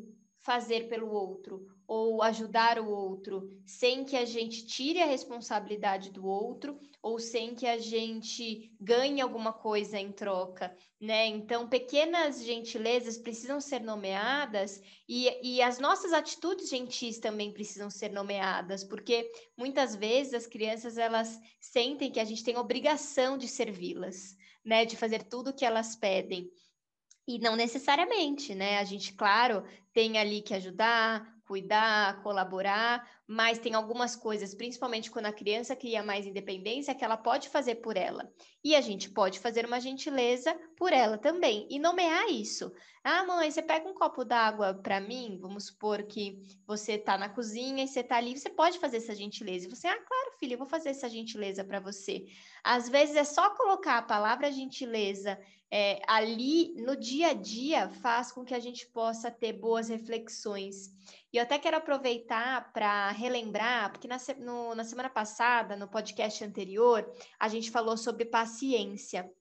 fazer 0.47 0.87
pelo 0.87 1.11
outro 1.11 1.65
ou 1.87 2.21
ajudar 2.21 2.79
o 2.79 2.89
outro 2.89 3.49
sem 3.65 4.05
que 4.05 4.15
a 4.15 4.23
gente 4.23 4.65
tire 4.65 5.01
a 5.01 5.05
responsabilidade 5.05 6.11
do 6.11 6.25
outro 6.25 6.79
ou 7.01 7.19
sem 7.19 7.55
que 7.55 7.65
a 7.65 7.77
gente 7.77 8.71
ganhe 8.79 9.19
alguma 9.19 9.51
coisa 9.51 9.97
em 9.97 10.11
troca, 10.11 10.73
né? 11.01 11.25
Então, 11.25 11.67
pequenas 11.67 12.43
gentilezas 12.45 13.17
precisam 13.17 13.59
ser 13.59 13.81
nomeadas 13.81 14.81
e, 15.07 15.55
e 15.55 15.61
as 15.61 15.79
nossas 15.79 16.13
atitudes 16.13 16.69
gentis 16.69 17.19
também 17.19 17.51
precisam 17.51 17.89
ser 17.89 18.11
nomeadas, 18.11 18.83
porque 18.83 19.29
muitas 19.57 19.95
vezes 19.95 20.33
as 20.33 20.47
crianças 20.47 20.97
elas 20.97 21.39
sentem 21.59 22.11
que 22.11 22.19
a 22.19 22.25
gente 22.25 22.43
tem 22.43 22.57
obrigação 22.57 23.37
de 23.37 23.47
servi-las, 23.47 24.35
né? 24.63 24.85
De 24.85 24.95
fazer 24.95 25.23
tudo 25.23 25.49
o 25.49 25.53
que 25.53 25.65
elas 25.65 25.95
pedem. 25.95 26.49
E 27.27 27.37
não 27.39 27.55
necessariamente, 27.55 28.55
né? 28.55 28.77
A 28.79 28.83
gente, 28.83 29.13
claro, 29.13 29.63
tem 29.93 30.17
ali 30.17 30.41
que 30.41 30.53
ajudar, 30.53 31.36
cuidar, 31.47 32.21
colaborar, 32.21 33.09
mas 33.25 33.57
tem 33.57 33.73
algumas 33.73 34.15
coisas, 34.15 34.53
principalmente 34.53 35.09
quando 35.09 35.27
a 35.27 35.33
criança 35.33 35.75
cria 35.75 36.03
mais 36.03 36.25
independência, 36.25 36.93
que 36.93 37.03
ela 37.03 37.15
pode 37.15 37.47
fazer 37.49 37.75
por 37.75 37.95
ela. 37.95 38.29
E 38.63 38.75
a 38.75 38.81
gente 38.81 39.09
pode 39.09 39.39
fazer 39.39 39.65
uma 39.65 39.79
gentileza 39.79 40.53
por 40.75 40.91
ela 40.91 41.17
também 41.17 41.65
e 41.69 41.79
nomear 41.79 42.29
isso. 42.29 42.71
Ah, 43.03 43.23
mãe, 43.23 43.49
você 43.49 43.61
pega 43.61 43.87
um 43.87 43.93
copo 43.93 44.25
d'água 44.25 44.73
para 44.73 44.99
mim? 44.99 45.37
Vamos 45.41 45.67
supor 45.67 46.03
que 46.03 46.41
você 46.65 46.93
está 46.93 47.17
na 47.17 47.29
cozinha 47.29 47.83
e 47.83 47.87
você 47.87 48.01
está 48.01 48.17
ali, 48.17 48.37
você 48.37 48.49
pode 48.49 48.77
fazer 48.79 48.97
essa 48.97 49.15
gentileza. 49.15 49.65
E 49.65 49.69
você, 49.69 49.87
ah, 49.87 49.97
claro, 49.97 50.37
filha, 50.37 50.55
eu 50.55 50.57
vou 50.57 50.67
fazer 50.67 50.89
essa 50.89 51.09
gentileza 51.09 51.63
para 51.63 51.79
você. 51.79 52.25
Às 52.63 52.89
vezes 52.89 53.15
é 53.15 53.23
só 53.23 53.49
colocar 53.51 53.97
a 53.97 54.01
palavra 54.01 54.51
gentileza 54.51 55.39
é, 55.69 55.99
ali 56.07 56.73
no 56.75 56.95
dia 56.95 57.29
a 57.29 57.33
dia 57.33 57.89
faz 57.89 58.31
com 58.31 58.45
que 58.45 58.53
a 58.53 58.59
gente 58.59 58.87
possa 58.87 59.29
ter 59.29 59.53
boas 59.53 59.89
reflexões. 59.89 60.93
Eu 61.37 61.43
até 61.43 61.59
quero 61.59 61.77
aproveitar 61.77 62.73
para 62.73 63.11
relembrar, 63.11 63.91
porque 63.91 64.07
na, 64.07 64.17
no, 64.39 64.73
na 64.73 64.83
semana 64.83 65.09
passada, 65.09 65.75
no 65.75 65.87
podcast 65.87 66.43
anterior, 66.43 67.07
a 67.39 67.47
gente 67.47 67.69
falou 67.69 67.95
sobre 67.95 68.25
paciência. 68.25 69.31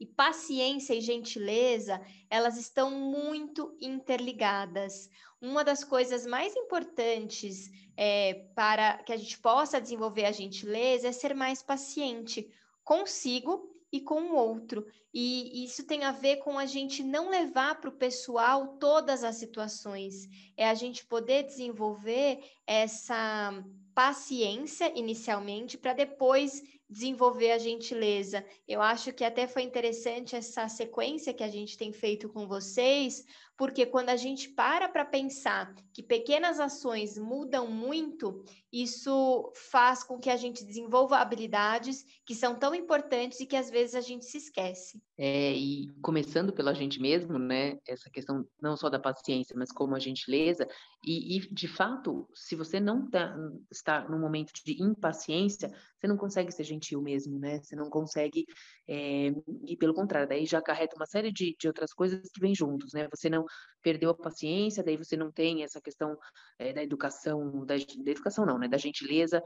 E 0.00 0.06
paciência 0.06 0.94
e 0.94 1.00
gentileza, 1.02 2.00
elas 2.30 2.56
estão 2.56 2.90
muito 2.90 3.76
interligadas. 3.82 5.10
Uma 5.42 5.62
das 5.62 5.84
coisas 5.84 6.24
mais 6.24 6.56
importantes 6.56 7.70
é, 7.98 8.46
para 8.54 9.02
que 9.02 9.12
a 9.12 9.16
gente 9.18 9.38
possa 9.38 9.78
desenvolver 9.78 10.24
a 10.24 10.32
gentileza 10.32 11.08
é 11.08 11.12
ser 11.12 11.34
mais 11.34 11.62
paciente 11.62 12.50
consigo 12.82 13.69
e 13.92 14.00
com 14.00 14.30
o 14.30 14.36
outro. 14.36 14.86
E 15.12 15.64
isso 15.64 15.84
tem 15.84 16.04
a 16.04 16.12
ver 16.12 16.36
com 16.36 16.58
a 16.58 16.66
gente 16.66 17.02
não 17.02 17.28
levar 17.28 17.80
para 17.80 17.90
o 17.90 17.96
pessoal 17.96 18.76
todas 18.78 19.24
as 19.24 19.36
situações. 19.36 20.28
É 20.56 20.68
a 20.68 20.74
gente 20.74 21.04
poder 21.06 21.44
desenvolver 21.44 22.38
essa 22.66 23.52
paciência 23.94 24.92
inicialmente 24.96 25.76
para 25.76 25.92
depois 25.92 26.62
desenvolver 26.90 27.52
a 27.52 27.58
gentileza. 27.58 28.44
Eu 28.66 28.82
acho 28.82 29.12
que 29.12 29.24
até 29.24 29.46
foi 29.46 29.62
interessante 29.62 30.34
essa 30.34 30.68
sequência 30.68 31.32
que 31.32 31.44
a 31.44 31.48
gente 31.48 31.78
tem 31.78 31.92
feito 31.92 32.28
com 32.28 32.48
vocês, 32.48 33.24
porque 33.56 33.86
quando 33.86 34.08
a 34.08 34.16
gente 34.16 34.48
para 34.48 34.88
para 34.88 35.04
pensar 35.04 35.72
que 35.92 36.02
pequenas 36.02 36.58
ações 36.58 37.16
mudam 37.16 37.68
muito, 37.68 38.44
isso 38.72 39.52
faz 39.54 40.02
com 40.02 40.18
que 40.18 40.30
a 40.30 40.36
gente 40.36 40.64
desenvolva 40.64 41.18
habilidades 41.18 42.04
que 42.26 42.34
são 42.34 42.58
tão 42.58 42.74
importantes 42.74 43.38
e 43.38 43.46
que 43.46 43.56
às 43.56 43.70
vezes 43.70 43.94
a 43.94 44.00
gente 44.00 44.24
se 44.24 44.38
esquece. 44.38 45.00
É, 45.22 45.52
e 45.52 45.86
começando 46.00 46.50
pela 46.50 46.72
gente 46.72 46.98
mesmo, 46.98 47.38
né, 47.38 47.76
essa 47.86 48.08
questão 48.08 48.42
não 48.58 48.74
só 48.74 48.88
da 48.88 48.98
paciência, 48.98 49.54
mas 49.54 49.70
como 49.70 49.94
a 49.94 49.98
gentileza, 49.98 50.66
e, 51.04 51.36
e 51.36 51.40
de 51.52 51.68
fato, 51.68 52.26
se 52.34 52.56
você 52.56 52.80
não 52.80 53.06
tá, 53.10 53.36
está 53.70 54.08
num 54.08 54.18
momento 54.18 54.50
de 54.64 54.82
impaciência, 54.82 55.70
você 55.98 56.08
não 56.08 56.16
consegue 56.16 56.50
ser 56.50 56.64
gentil 56.64 57.02
mesmo, 57.02 57.38
né, 57.38 57.60
você 57.62 57.76
não 57.76 57.90
consegue, 57.90 58.46
é, 58.88 59.30
e 59.66 59.76
pelo 59.76 59.92
contrário, 59.92 60.26
daí 60.26 60.46
já 60.46 60.56
acarreta 60.56 60.96
uma 60.96 61.04
série 61.04 61.30
de, 61.30 61.54
de 61.60 61.68
outras 61.68 61.92
coisas 61.92 62.30
que 62.32 62.40
vêm 62.40 62.54
juntos, 62.54 62.94
né, 62.94 63.06
você 63.14 63.28
não 63.28 63.44
perdeu 63.82 64.08
a 64.08 64.16
paciência, 64.16 64.82
daí 64.82 64.96
você 64.96 65.18
não 65.18 65.30
tem 65.30 65.62
essa 65.62 65.82
questão 65.82 66.16
é, 66.58 66.72
da 66.72 66.82
educação, 66.82 67.66
da, 67.66 67.76
da, 67.76 68.10
educação 68.10 68.46
não, 68.46 68.56
né, 68.56 68.68
da 68.68 68.78
gentileza, 68.78 69.42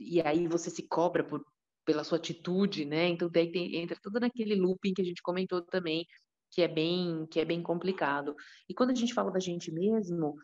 e 0.00 0.20
aí 0.20 0.48
você 0.48 0.68
se 0.68 0.82
cobra 0.82 1.22
por, 1.22 1.44
pela 1.84 2.04
sua 2.04 2.18
atitude, 2.18 2.84
né, 2.84 3.08
então 3.08 3.28
daí 3.30 3.50
tem, 3.50 3.76
entra 3.76 3.98
tudo 4.02 4.20
naquele 4.20 4.54
looping 4.54 4.94
que 4.94 5.02
a 5.02 5.04
gente 5.04 5.22
comentou 5.22 5.62
também, 5.62 6.06
que 6.50 6.62
é 6.62 6.68
bem, 6.68 7.26
que 7.30 7.40
é 7.40 7.44
bem 7.44 7.62
complicado. 7.62 8.36
E 8.68 8.74
quando 8.74 8.90
a 8.90 8.94
gente 8.94 9.14
fala 9.14 9.30
da 9.30 9.40
gente 9.40 9.72
mesmo, 9.72 10.36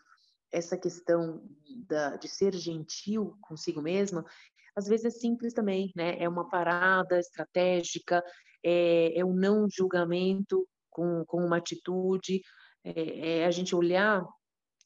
essa 0.51 0.77
questão 0.77 1.43
da, 1.87 2.17
de 2.17 2.29
ser 2.29 2.55
gentil 2.55 3.37
consigo 3.43 3.83
mesmo, 3.83 4.25
às 4.75 4.87
vezes 4.87 5.07
é 5.07 5.11
simples 5.11 5.53
também, 5.53 5.93
né? 5.95 6.17
É 6.19 6.29
uma 6.29 6.49
parada 6.49 7.19
estratégica, 7.19 8.23
é, 8.65 9.19
é 9.19 9.25
um 9.25 9.35
não 9.35 9.69
julgamento 9.69 10.67
com, 10.89 11.25
com 11.27 11.45
uma 11.45 11.59
atitude, 11.59 12.41
é, 12.85 13.41
é 13.41 13.47
a 13.47 13.51
gente 13.51 13.75
olhar 13.75 14.25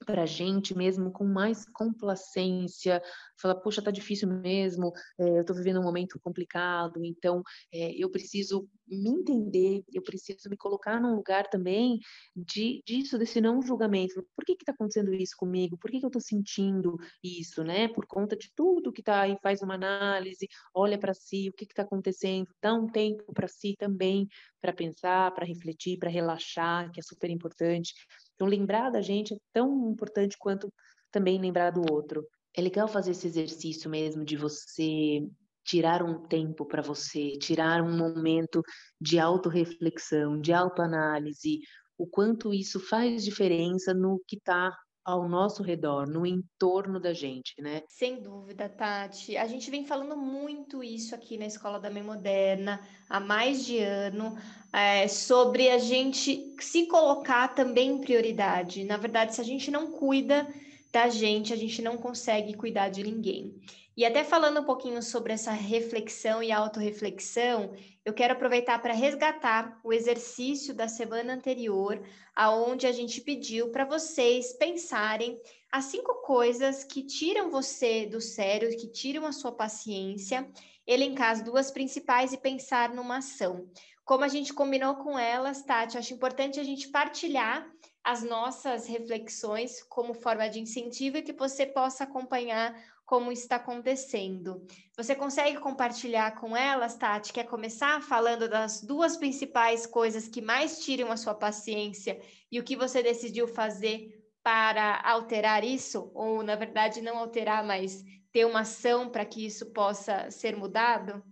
para 0.04 0.22
a 0.22 0.26
gente 0.26 0.76
mesmo 0.76 1.10
com 1.10 1.24
mais 1.24 1.64
complacência, 1.72 3.02
falar, 3.40 3.56
poxa, 3.56 3.82
tá 3.82 3.90
difícil 3.90 4.28
mesmo, 4.28 4.92
é, 5.18 5.38
eu 5.38 5.40
estou 5.40 5.56
vivendo 5.56 5.80
um 5.80 5.82
momento 5.82 6.18
complicado, 6.20 7.04
então 7.04 7.42
é, 7.72 7.92
eu 7.92 8.10
preciso 8.10 8.68
me 8.86 9.10
entender, 9.10 9.82
eu 9.92 10.02
preciso 10.02 10.48
me 10.50 10.56
colocar 10.56 11.00
num 11.00 11.14
lugar 11.14 11.48
também 11.48 11.98
de 12.36 12.82
disso, 12.86 13.18
desse 13.18 13.40
não 13.40 13.62
julgamento. 13.62 14.24
Por 14.36 14.44
que 14.44 14.52
está 14.52 14.72
acontecendo 14.72 15.14
isso 15.14 15.34
comigo? 15.36 15.78
Por 15.78 15.90
que, 15.90 15.98
que 15.98 16.04
eu 16.04 16.08
estou 16.08 16.20
sentindo 16.20 16.96
isso, 17.22 17.64
né? 17.64 17.88
Por 17.88 18.06
conta 18.06 18.36
de 18.36 18.52
tudo 18.54 18.92
que 18.92 19.00
está 19.00 19.22
aí, 19.22 19.36
faz 19.42 19.62
uma 19.62 19.74
análise, 19.74 20.46
olha 20.74 20.98
para 20.98 21.14
si, 21.14 21.48
o 21.48 21.52
que 21.52 21.64
está 21.64 21.82
acontecendo, 21.82 22.48
dá 22.62 22.74
um 22.74 22.86
tempo 22.86 23.32
para 23.32 23.48
si 23.48 23.74
também, 23.78 24.28
para 24.60 24.72
pensar, 24.72 25.32
para 25.34 25.46
refletir, 25.46 25.98
para 25.98 26.10
relaxar, 26.10 26.90
que 26.92 27.00
é 27.00 27.02
super 27.02 27.30
importante. 27.30 27.94
Então, 28.42 28.50
lembrar 28.50 28.90
da 28.90 29.00
gente 29.00 29.34
é 29.34 29.36
tão 29.52 29.92
importante 29.92 30.36
quanto 30.36 30.68
também 31.12 31.40
lembrar 31.40 31.70
do 31.70 31.80
outro. 31.92 32.26
É 32.52 32.60
legal 32.60 32.88
fazer 32.88 33.12
esse 33.12 33.28
exercício 33.28 33.88
mesmo 33.88 34.24
de 34.24 34.36
você 34.36 35.24
tirar 35.64 36.02
um 36.02 36.26
tempo 36.26 36.66
para 36.66 36.82
você, 36.82 37.38
tirar 37.38 37.80
um 37.80 37.96
momento 37.96 38.60
de 39.00 39.20
autorreflexão, 39.20 40.40
de 40.40 40.52
autoanálise, 40.52 41.60
o 41.96 42.04
quanto 42.04 42.52
isso 42.52 42.80
faz 42.80 43.24
diferença 43.24 43.94
no 43.94 44.20
que 44.26 44.34
está 44.34 44.76
ao 45.04 45.28
nosso 45.28 45.62
redor, 45.62 46.06
no 46.06 46.24
entorno 46.24 47.00
da 47.00 47.12
gente, 47.12 47.60
né? 47.60 47.82
Sem 47.88 48.22
dúvida, 48.22 48.68
Tati. 48.68 49.36
A 49.36 49.46
gente 49.46 49.70
vem 49.70 49.84
falando 49.84 50.16
muito 50.16 50.82
isso 50.82 51.14
aqui 51.14 51.36
na 51.36 51.46
Escola 51.46 51.80
da 51.80 51.90
Mãe 51.90 52.02
Moderna 52.02 52.80
há 53.08 53.18
mais 53.18 53.64
de 53.64 53.78
ano, 53.78 54.36
é, 54.72 55.08
sobre 55.08 55.68
a 55.70 55.78
gente 55.78 56.54
se 56.60 56.86
colocar 56.86 57.48
também 57.48 57.90
em 57.90 58.00
prioridade. 58.00 58.84
Na 58.84 58.96
verdade, 58.96 59.34
se 59.34 59.40
a 59.40 59.44
gente 59.44 59.70
não 59.70 59.90
cuida 59.90 60.46
da 60.92 61.08
gente, 61.08 61.52
a 61.52 61.56
gente 61.56 61.82
não 61.82 61.96
consegue 61.96 62.54
cuidar 62.54 62.88
de 62.88 63.02
ninguém. 63.02 63.54
E 64.02 64.04
até 64.04 64.24
falando 64.24 64.58
um 64.58 64.64
pouquinho 64.64 65.00
sobre 65.00 65.32
essa 65.32 65.52
reflexão 65.52 66.42
e 66.42 66.50
autorreflexão, 66.50 67.72
eu 68.04 68.12
quero 68.12 68.32
aproveitar 68.32 68.82
para 68.82 68.92
resgatar 68.92 69.78
o 69.84 69.92
exercício 69.92 70.74
da 70.74 70.88
semana 70.88 71.34
anterior, 71.34 72.02
aonde 72.34 72.84
a 72.84 72.90
gente 72.90 73.20
pediu 73.20 73.70
para 73.70 73.84
vocês 73.84 74.54
pensarem 74.54 75.40
as 75.70 75.84
cinco 75.84 76.14
coisas 76.22 76.82
que 76.82 77.04
tiram 77.04 77.48
você 77.48 78.04
do 78.04 78.20
sério, 78.20 78.76
que 78.76 78.88
tiram 78.88 79.24
a 79.24 79.30
sua 79.30 79.52
paciência, 79.52 80.50
elencar 80.84 81.30
as 81.30 81.40
duas 81.40 81.70
principais 81.70 82.32
e 82.32 82.38
pensar 82.38 82.92
numa 82.92 83.18
ação. 83.18 83.70
Como 84.04 84.24
a 84.24 84.28
gente 84.28 84.52
combinou 84.52 84.96
com 84.96 85.16
elas, 85.16 85.62
Tati, 85.62 85.96
acho 85.96 86.12
importante 86.12 86.58
a 86.58 86.64
gente 86.64 86.88
partilhar 86.88 87.70
as 88.02 88.24
nossas 88.24 88.88
reflexões 88.88 89.80
como 89.84 90.12
forma 90.12 90.48
de 90.48 90.58
incentivo 90.58 91.18
e 91.18 91.22
que 91.22 91.32
você 91.32 91.64
possa 91.64 92.02
acompanhar 92.02 92.74
como 93.12 93.30
está 93.30 93.56
acontecendo. 93.56 94.66
Você 94.96 95.14
consegue 95.14 95.58
compartilhar 95.58 96.34
com 96.40 96.56
elas, 96.56 96.96
Tati? 96.96 97.30
Quer 97.30 97.44
começar 97.44 98.00
falando 98.00 98.48
das 98.48 98.80
duas 98.80 99.18
principais 99.18 99.84
coisas 99.84 100.28
que 100.28 100.40
mais 100.40 100.82
tiram 100.82 101.12
a 101.12 101.18
sua 101.18 101.34
paciência 101.34 102.18
e 102.50 102.58
o 102.58 102.64
que 102.64 102.74
você 102.74 103.02
decidiu 103.02 103.46
fazer 103.46 104.18
para 104.42 104.98
alterar 105.04 105.62
isso? 105.62 106.10
Ou, 106.14 106.42
na 106.42 106.56
verdade, 106.56 107.02
não 107.02 107.18
alterar, 107.18 107.62
mas 107.62 108.02
ter 108.32 108.46
uma 108.46 108.60
ação 108.60 109.10
para 109.10 109.26
que 109.26 109.44
isso 109.44 109.74
possa 109.74 110.30
ser 110.30 110.56
mudado? 110.56 111.22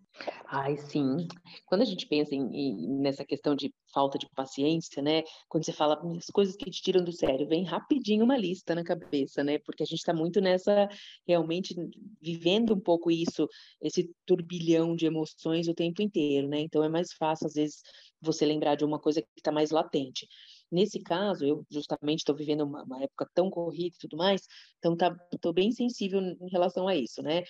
Ai, 0.46 0.76
sim. 0.76 1.28
Quando 1.66 1.82
a 1.82 1.84
gente 1.84 2.06
pensa 2.06 2.34
em, 2.34 2.42
em, 2.42 3.00
nessa 3.00 3.24
questão 3.24 3.54
de 3.54 3.72
falta 3.92 4.18
de 4.18 4.28
paciência, 4.34 5.02
né? 5.02 5.22
Quando 5.48 5.64
você 5.64 5.72
fala 5.72 6.00
as 6.16 6.26
coisas 6.26 6.56
que 6.56 6.70
te 6.70 6.82
tiram 6.82 7.04
do 7.04 7.12
sério, 7.12 7.46
vem 7.46 7.64
rapidinho 7.64 8.24
uma 8.24 8.36
lista 8.36 8.74
na 8.74 8.84
cabeça, 8.84 9.44
né? 9.44 9.58
Porque 9.58 9.82
a 9.82 9.86
gente 9.86 9.98
está 9.98 10.12
muito 10.12 10.40
nessa, 10.40 10.88
realmente 11.26 11.74
vivendo 12.20 12.74
um 12.74 12.80
pouco 12.80 13.10
isso, 13.10 13.48
esse 13.80 14.10
turbilhão 14.26 14.94
de 14.94 15.06
emoções 15.06 15.68
o 15.68 15.74
tempo 15.74 16.02
inteiro, 16.02 16.48
né? 16.48 16.60
Então 16.60 16.82
é 16.82 16.88
mais 16.88 17.12
fácil, 17.12 17.46
às 17.46 17.54
vezes, 17.54 17.82
você 18.20 18.44
lembrar 18.44 18.74
de 18.74 18.84
uma 18.84 18.98
coisa 18.98 19.22
que 19.22 19.28
está 19.36 19.52
mais 19.52 19.70
latente. 19.70 20.26
Nesse 20.70 21.00
caso, 21.00 21.44
eu 21.44 21.66
justamente 21.70 22.18
estou 22.18 22.34
vivendo 22.34 22.62
uma, 22.62 22.84
uma, 22.84 23.02
época 23.02 23.28
tão 23.34 23.50
corrida 23.50 23.94
e 23.96 23.98
tudo 23.98 24.16
mais, 24.16 24.42
então 24.78 24.96
tá, 24.96 25.16
bem 25.52 25.72
sensível 25.72 26.20
em 26.20 26.48
relação 26.50 26.86
a 26.86 26.94
isso, 26.94 27.22
né? 27.22 27.42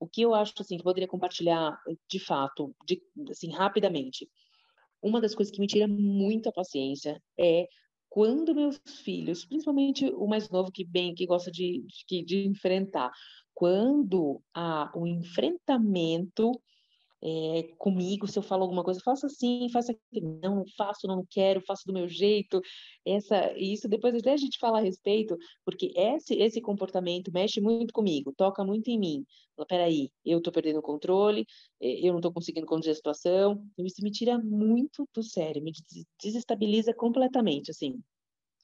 O 0.00 0.06
que 0.06 0.22
eu 0.22 0.34
acho 0.34 0.54
assim 0.60 0.76
que 0.76 0.84
poderia 0.84 1.08
compartilhar 1.08 1.78
de 2.08 2.18
fato, 2.18 2.74
de, 2.86 3.02
assim 3.30 3.50
rapidamente. 3.50 4.28
Uma 5.02 5.20
das 5.20 5.34
coisas 5.34 5.52
que 5.52 5.60
me 5.60 5.66
tira 5.66 5.86
muita 5.86 6.52
paciência 6.52 7.22
é 7.38 7.66
quando 8.08 8.54
meus 8.54 8.80
filhos, 9.04 9.44
principalmente 9.44 10.06
o 10.06 10.26
mais 10.26 10.48
novo 10.50 10.72
que 10.72 10.84
bem 10.84 11.14
que 11.14 11.26
gosta 11.26 11.50
de, 11.50 11.84
de, 12.08 12.24
de 12.24 12.46
enfrentar, 12.46 13.10
quando 13.54 14.42
há 14.54 14.90
o 14.94 15.06
enfrentamento 15.06 16.52
é, 17.22 17.64
comigo, 17.78 18.26
se 18.26 18.38
eu 18.38 18.42
falo 18.42 18.62
alguma 18.62 18.84
coisa, 18.84 19.00
faça 19.04 19.26
assim, 19.26 19.68
faça 19.70 19.92
aquilo, 19.92 20.38
não, 20.42 20.56
não 20.56 20.64
faço, 20.76 21.06
não 21.06 21.24
quero, 21.28 21.60
faço 21.66 21.82
do 21.86 21.92
meu 21.92 22.08
jeito, 22.08 22.60
essa, 23.06 23.52
isso 23.58 23.88
depois 23.88 24.14
até 24.14 24.32
a 24.32 24.36
gente 24.36 24.58
fala 24.58 24.78
a 24.78 24.82
respeito, 24.82 25.36
porque 25.64 25.92
esse, 25.96 26.34
esse 26.34 26.60
comportamento 26.60 27.32
mexe 27.32 27.60
muito 27.60 27.92
comigo, 27.92 28.32
toca 28.36 28.64
muito 28.64 28.88
em 28.88 28.98
mim, 28.98 29.24
fala, 29.56 29.66
peraí, 29.66 30.10
eu 30.24 30.40
tô 30.40 30.52
perdendo 30.52 30.78
o 30.78 30.82
controle, 30.82 31.44
eh, 31.80 32.06
eu 32.06 32.12
não 32.12 32.20
tô 32.20 32.32
conseguindo 32.32 32.66
conduzir 32.66 32.92
a 32.92 32.96
situação, 32.96 33.64
isso 33.78 34.02
me 34.02 34.10
tira 34.10 34.38
muito 34.38 35.08
do 35.14 35.22
sério, 35.22 35.62
me 35.62 35.72
desestabiliza 36.22 36.94
completamente, 36.94 37.70
assim, 37.70 38.00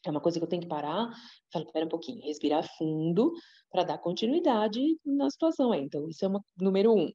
é 0.06 0.10
uma 0.10 0.20
coisa 0.20 0.38
que 0.38 0.44
eu 0.44 0.48
tenho 0.48 0.62
que 0.62 0.68
parar, 0.68 1.10
falar, 1.52 1.64
pera 1.72 1.86
um 1.86 1.88
pouquinho, 1.88 2.22
respirar 2.24 2.68
fundo 2.76 3.32
para 3.70 3.84
dar 3.84 3.98
continuidade 3.98 4.80
na 5.04 5.30
situação. 5.30 5.74
Então, 5.74 6.08
isso 6.08 6.24
é 6.24 6.28
uma 6.28 6.44
número 6.60 6.92
um. 6.94 7.10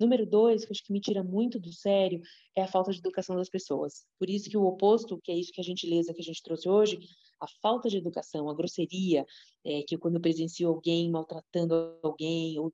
Número 0.00 0.26
dois, 0.26 0.64
que 0.64 0.72
acho 0.72 0.84
que 0.84 0.92
me 0.92 1.00
tira 1.00 1.22
muito 1.22 1.60
do 1.60 1.72
sério, 1.72 2.20
é 2.56 2.62
a 2.62 2.68
falta 2.68 2.92
de 2.92 2.98
educação 2.98 3.36
das 3.36 3.48
pessoas. 3.48 4.04
Por 4.18 4.28
isso 4.28 4.50
que 4.50 4.56
o 4.56 4.64
oposto, 4.64 5.20
que 5.22 5.30
é 5.30 5.36
isso 5.36 5.52
que 5.52 5.60
a 5.60 5.64
gentileza 5.64 6.12
que 6.12 6.20
a 6.20 6.24
gente 6.24 6.42
trouxe 6.42 6.68
hoje, 6.68 6.98
a 7.40 7.46
falta 7.60 7.88
de 7.88 7.98
educação, 7.98 8.48
a 8.48 8.54
grosseria, 8.54 9.26
é, 9.64 9.82
que 9.82 9.98
quando 9.98 10.16
eu 10.16 10.20
presencio 10.20 10.68
alguém 10.68 11.10
maltratando 11.10 11.98
alguém, 12.02 12.58
ou, 12.58 12.72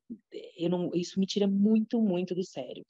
eu 0.57 0.69
não, 0.69 0.91
isso 0.93 1.19
me 1.19 1.25
tira 1.25 1.47
muito, 1.47 2.01
muito 2.01 2.35
do 2.35 2.43
sério. 2.43 2.85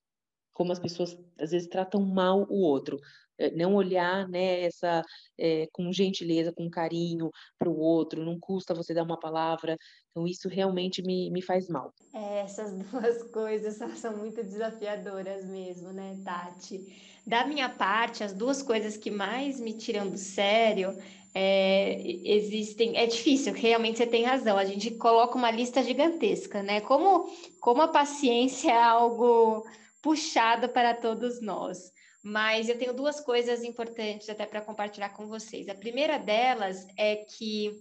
Como 0.60 0.74
as 0.74 0.80
pessoas 0.80 1.18
às 1.40 1.52
vezes 1.52 1.70
tratam 1.70 2.06
mal 2.06 2.46
o 2.50 2.62
outro. 2.62 3.00
É, 3.38 3.50
não 3.52 3.76
olhar 3.76 4.28
né, 4.28 4.66
essa, 4.66 5.02
é, 5.40 5.66
com 5.72 5.90
gentileza, 5.94 6.52
com 6.52 6.70
carinho 6.70 7.32
para 7.58 7.70
o 7.70 7.80
outro, 7.80 8.26
não 8.26 8.38
custa 8.38 8.74
você 8.74 8.94
dar 8.94 9.04
uma 9.04 9.18
palavra. 9.18 9.78
Então, 10.12 10.28
isso 10.28 10.50
realmente 10.50 11.02
me, 11.02 11.32
me 11.32 11.42
faz 11.42 11.70
mal. 11.70 11.94
É, 12.14 12.40
essas 12.42 12.74
duas 12.92 13.24
coisas 13.32 13.80
são 13.98 14.18
muito 14.18 14.44
desafiadoras 14.44 15.46
mesmo, 15.46 15.94
né, 15.94 16.20
Tati? 16.26 17.22
Da 17.26 17.46
minha 17.46 17.70
parte, 17.70 18.22
as 18.22 18.34
duas 18.34 18.62
coisas 18.62 18.98
que 18.98 19.10
mais 19.10 19.62
me 19.62 19.72
tiram 19.72 20.10
do 20.10 20.18
sério 20.18 20.94
é, 21.34 22.02
existem. 22.26 22.98
É 22.98 23.06
difícil, 23.06 23.54
realmente 23.54 24.00
você 24.00 24.08
tem 24.08 24.26
razão. 24.26 24.58
A 24.58 24.66
gente 24.66 24.92
coloca 24.92 25.38
uma 25.38 25.52
lista 25.52 25.82
gigantesca, 25.82 26.62
né? 26.62 26.82
Como, 26.82 27.30
como 27.62 27.82
a 27.82 27.88
paciência 27.88 28.72
é 28.72 28.84
algo 28.84 29.66
puxado 30.02 30.70
para 30.70 30.94
todos 30.94 31.42
nós. 31.42 31.92
Mas 32.24 32.68
eu 32.68 32.78
tenho 32.78 32.94
duas 32.94 33.20
coisas 33.22 33.64
importantes 33.64 34.30
até 34.30 34.46
para 34.46 34.62
compartilhar 34.62 35.10
com 35.10 35.28
vocês. 35.28 35.70
A 35.70 35.76
primeira 35.76 36.18
delas 36.18 36.86
é 36.98 37.18
que 37.18 37.80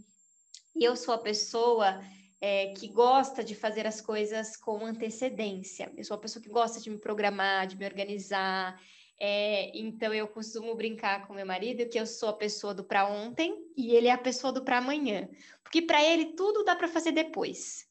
eu 0.76 0.94
sou 0.94 1.14
a 1.14 1.18
pessoa 1.18 2.00
é, 2.40 2.68
que 2.74 2.88
gosta 2.88 3.42
de 3.42 3.54
fazer 3.54 3.86
as 3.86 4.00
coisas 4.00 4.56
com 4.56 4.84
antecedência. 4.84 5.92
Eu 5.96 6.04
sou 6.04 6.16
a 6.16 6.20
pessoa 6.20 6.42
que 6.42 6.48
gosta 6.48 6.80
de 6.80 6.88
me 6.88 6.98
programar, 6.98 7.66
de 7.66 7.76
me 7.76 7.84
organizar. 7.84 8.80
É, 9.20 9.76
então 9.76 10.14
eu 10.14 10.28
costumo 10.28 10.76
brincar 10.76 11.26
com 11.26 11.34
meu 11.34 11.46
marido 11.46 11.88
que 11.88 11.98
eu 11.98 12.06
sou 12.06 12.28
a 12.28 12.36
pessoa 12.36 12.72
do 12.72 12.84
para 12.84 13.08
ontem 13.08 13.56
e 13.76 13.96
ele 13.96 14.06
é 14.06 14.12
a 14.12 14.18
pessoa 14.18 14.52
do 14.52 14.62
para 14.62 14.78
amanhã, 14.78 15.28
porque 15.64 15.82
para 15.82 16.04
ele 16.04 16.36
tudo 16.36 16.62
dá 16.62 16.76
para 16.76 16.86
fazer 16.86 17.10
depois. 17.10 17.87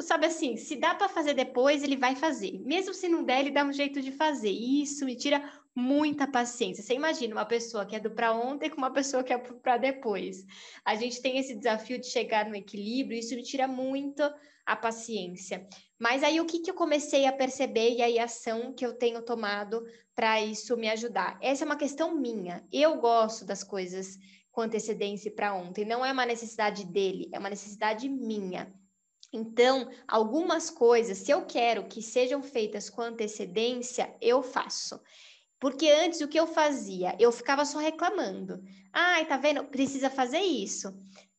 Sabe 0.00 0.26
assim, 0.26 0.56
se 0.56 0.76
dá 0.76 0.94
para 0.94 1.08
fazer 1.08 1.34
depois, 1.34 1.82
ele 1.82 1.96
vai 1.96 2.16
fazer. 2.16 2.60
Mesmo 2.64 2.92
se 2.92 3.08
não 3.08 3.22
der, 3.22 3.40
ele 3.40 3.50
dá 3.50 3.64
um 3.64 3.72
jeito 3.72 4.00
de 4.00 4.10
fazer. 4.10 4.50
Isso 4.50 5.04
me 5.04 5.14
tira 5.14 5.42
muita 5.74 6.26
paciência. 6.26 6.82
Você 6.82 6.94
imagina 6.94 7.34
uma 7.34 7.44
pessoa 7.44 7.84
que 7.84 7.94
é 7.94 8.00
do 8.00 8.10
para 8.10 8.32
ontem 8.32 8.70
com 8.70 8.78
uma 8.78 8.90
pessoa 8.90 9.22
que 9.22 9.32
é 9.32 9.38
para 9.38 9.76
depois. 9.76 10.44
A 10.84 10.94
gente 10.94 11.20
tem 11.20 11.38
esse 11.38 11.54
desafio 11.54 12.00
de 12.00 12.06
chegar 12.06 12.48
no 12.48 12.56
equilíbrio, 12.56 13.18
isso 13.18 13.34
me 13.34 13.42
tira 13.42 13.68
muito 13.68 14.22
a 14.64 14.74
paciência. 14.74 15.68
Mas 15.98 16.22
aí 16.22 16.40
o 16.40 16.46
que, 16.46 16.60
que 16.60 16.70
eu 16.70 16.74
comecei 16.74 17.26
a 17.26 17.32
perceber 17.32 17.90
e 17.90 18.02
aí 18.02 18.18
a 18.18 18.24
ação 18.24 18.72
que 18.72 18.84
eu 18.84 18.94
tenho 18.94 19.22
tomado 19.22 19.84
para 20.14 20.40
isso 20.40 20.76
me 20.76 20.88
ajudar? 20.88 21.38
Essa 21.40 21.64
é 21.64 21.66
uma 21.66 21.76
questão 21.76 22.14
minha. 22.16 22.66
Eu 22.72 22.96
gosto 22.96 23.44
das 23.44 23.62
coisas 23.62 24.18
com 24.50 24.62
antecedência 24.62 25.30
para 25.30 25.54
ontem. 25.54 25.84
Não 25.84 26.04
é 26.04 26.10
uma 26.10 26.24
necessidade 26.24 26.86
dele, 26.86 27.28
é 27.32 27.38
uma 27.38 27.50
necessidade 27.50 28.08
minha. 28.08 28.74
Então, 29.36 29.90
algumas 30.08 30.70
coisas, 30.70 31.18
se 31.18 31.30
eu 31.30 31.44
quero 31.44 31.84
que 31.84 32.00
sejam 32.00 32.42
feitas 32.42 32.88
com 32.88 33.02
antecedência, 33.02 34.16
eu 34.18 34.42
faço. 34.42 34.98
Porque 35.60 35.90
antes 35.90 36.22
o 36.22 36.28
que 36.28 36.40
eu 36.40 36.46
fazia? 36.46 37.14
Eu 37.18 37.30
ficava 37.30 37.66
só 37.66 37.78
reclamando. 37.78 38.62
Ai, 38.90 39.26
tá 39.26 39.36
vendo? 39.36 39.64
Precisa 39.64 40.08
fazer 40.08 40.40
isso. 40.40 40.94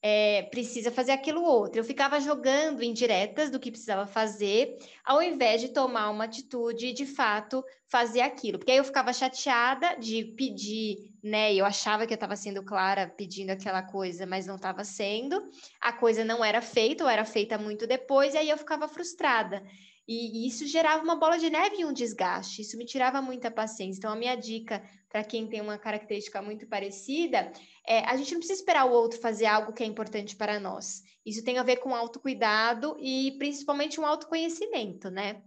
É, 0.10 0.44
precisa 0.44 0.90
fazer 0.90 1.12
aquilo 1.12 1.44
outro. 1.44 1.82
Eu 1.82 1.84
ficava 1.84 2.18
jogando 2.22 2.82
indiretas 2.82 3.52
do 3.52 3.60
que 3.60 3.70
precisava 3.70 4.08
fazer, 4.08 4.78
ao 5.04 5.22
invés 5.22 5.60
de 5.60 5.68
tomar 5.68 6.10
uma 6.10 6.24
atitude 6.24 6.88
e 6.88 6.94
de 6.94 7.06
fato 7.06 7.62
fazer 7.90 8.22
aquilo. 8.22 8.58
Porque 8.58 8.72
aí 8.72 8.78
eu 8.78 8.86
ficava 8.86 9.12
chateada 9.12 9.98
de 9.98 10.24
pedir, 10.24 11.14
né? 11.22 11.54
Eu 11.54 11.66
achava 11.66 12.08
que 12.08 12.14
eu 12.14 12.16
estava 12.16 12.38
sendo 12.38 12.64
clara 12.64 13.06
pedindo 13.18 13.50
aquela 13.50 13.82
coisa, 13.82 14.26
mas 14.26 14.48
não 14.48 14.56
estava 14.56 14.86
sendo. 14.86 15.52
A 15.82 15.92
coisa 15.92 16.24
não 16.24 16.42
era 16.42 16.62
feita, 16.62 17.04
ou 17.04 17.10
era 17.10 17.26
feita 17.26 17.58
muito 17.58 17.86
depois, 17.86 18.34
e 18.34 18.38
aí 18.38 18.50
eu 18.50 18.58
ficava 18.58 18.88
frustrada. 18.88 19.62
E, 20.08 20.48
isso 20.48 20.66
gerava 20.66 21.04
uma 21.04 21.16
bola 21.16 21.38
de 21.38 21.50
neve 21.50 21.78
e 21.80 21.86
um 21.86 21.92
desgaste. 21.92 22.62
Isso 22.62 22.78
me 22.78 22.86
tirava 22.86 23.22
muita 23.22 23.52
paciência. 23.52 24.00
Então, 24.00 24.12
a 24.12 24.16
minha 24.16 24.36
dica 24.36 24.82
para 25.10 25.24
quem 25.24 25.48
tem 25.48 25.62
uma 25.62 25.78
característica 25.78 26.42
muito 26.42 26.68
parecida 26.68 27.52
é 27.86 28.00
a 28.00 28.16
gente 28.16 28.32
não 28.32 28.40
precisa 28.40 28.60
esperar 28.60 28.86
o 28.86 28.92
outro 28.92 29.20
fazer 29.20 29.46
algo 29.46 29.74
que 29.74 29.84
é 29.84 29.86
importante 29.86 30.36
para 30.36 30.60
nós. 30.60 31.04
Isso 31.26 31.44
tem 31.44 31.58
a 31.58 31.64
ver 31.64 31.78
com 31.78 31.94
autocuidado 31.94 32.96
e 33.00 33.36
principalmente 33.38 34.00
um 34.00 34.06
autoconhecimento, 34.06 35.10
né? 35.10 35.42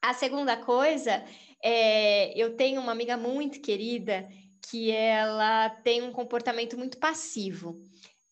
A 0.00 0.14
segunda 0.14 0.56
coisa 0.56 1.22
é 1.62 2.32
eu 2.40 2.56
tenho 2.56 2.80
uma 2.80 2.92
amiga 2.92 3.18
muito 3.18 3.60
querida 3.60 4.26
que 4.70 4.90
ela 4.90 5.68
tem 5.68 6.02
um 6.02 6.12
comportamento 6.12 6.76
muito 6.78 6.98
passivo. 6.98 7.82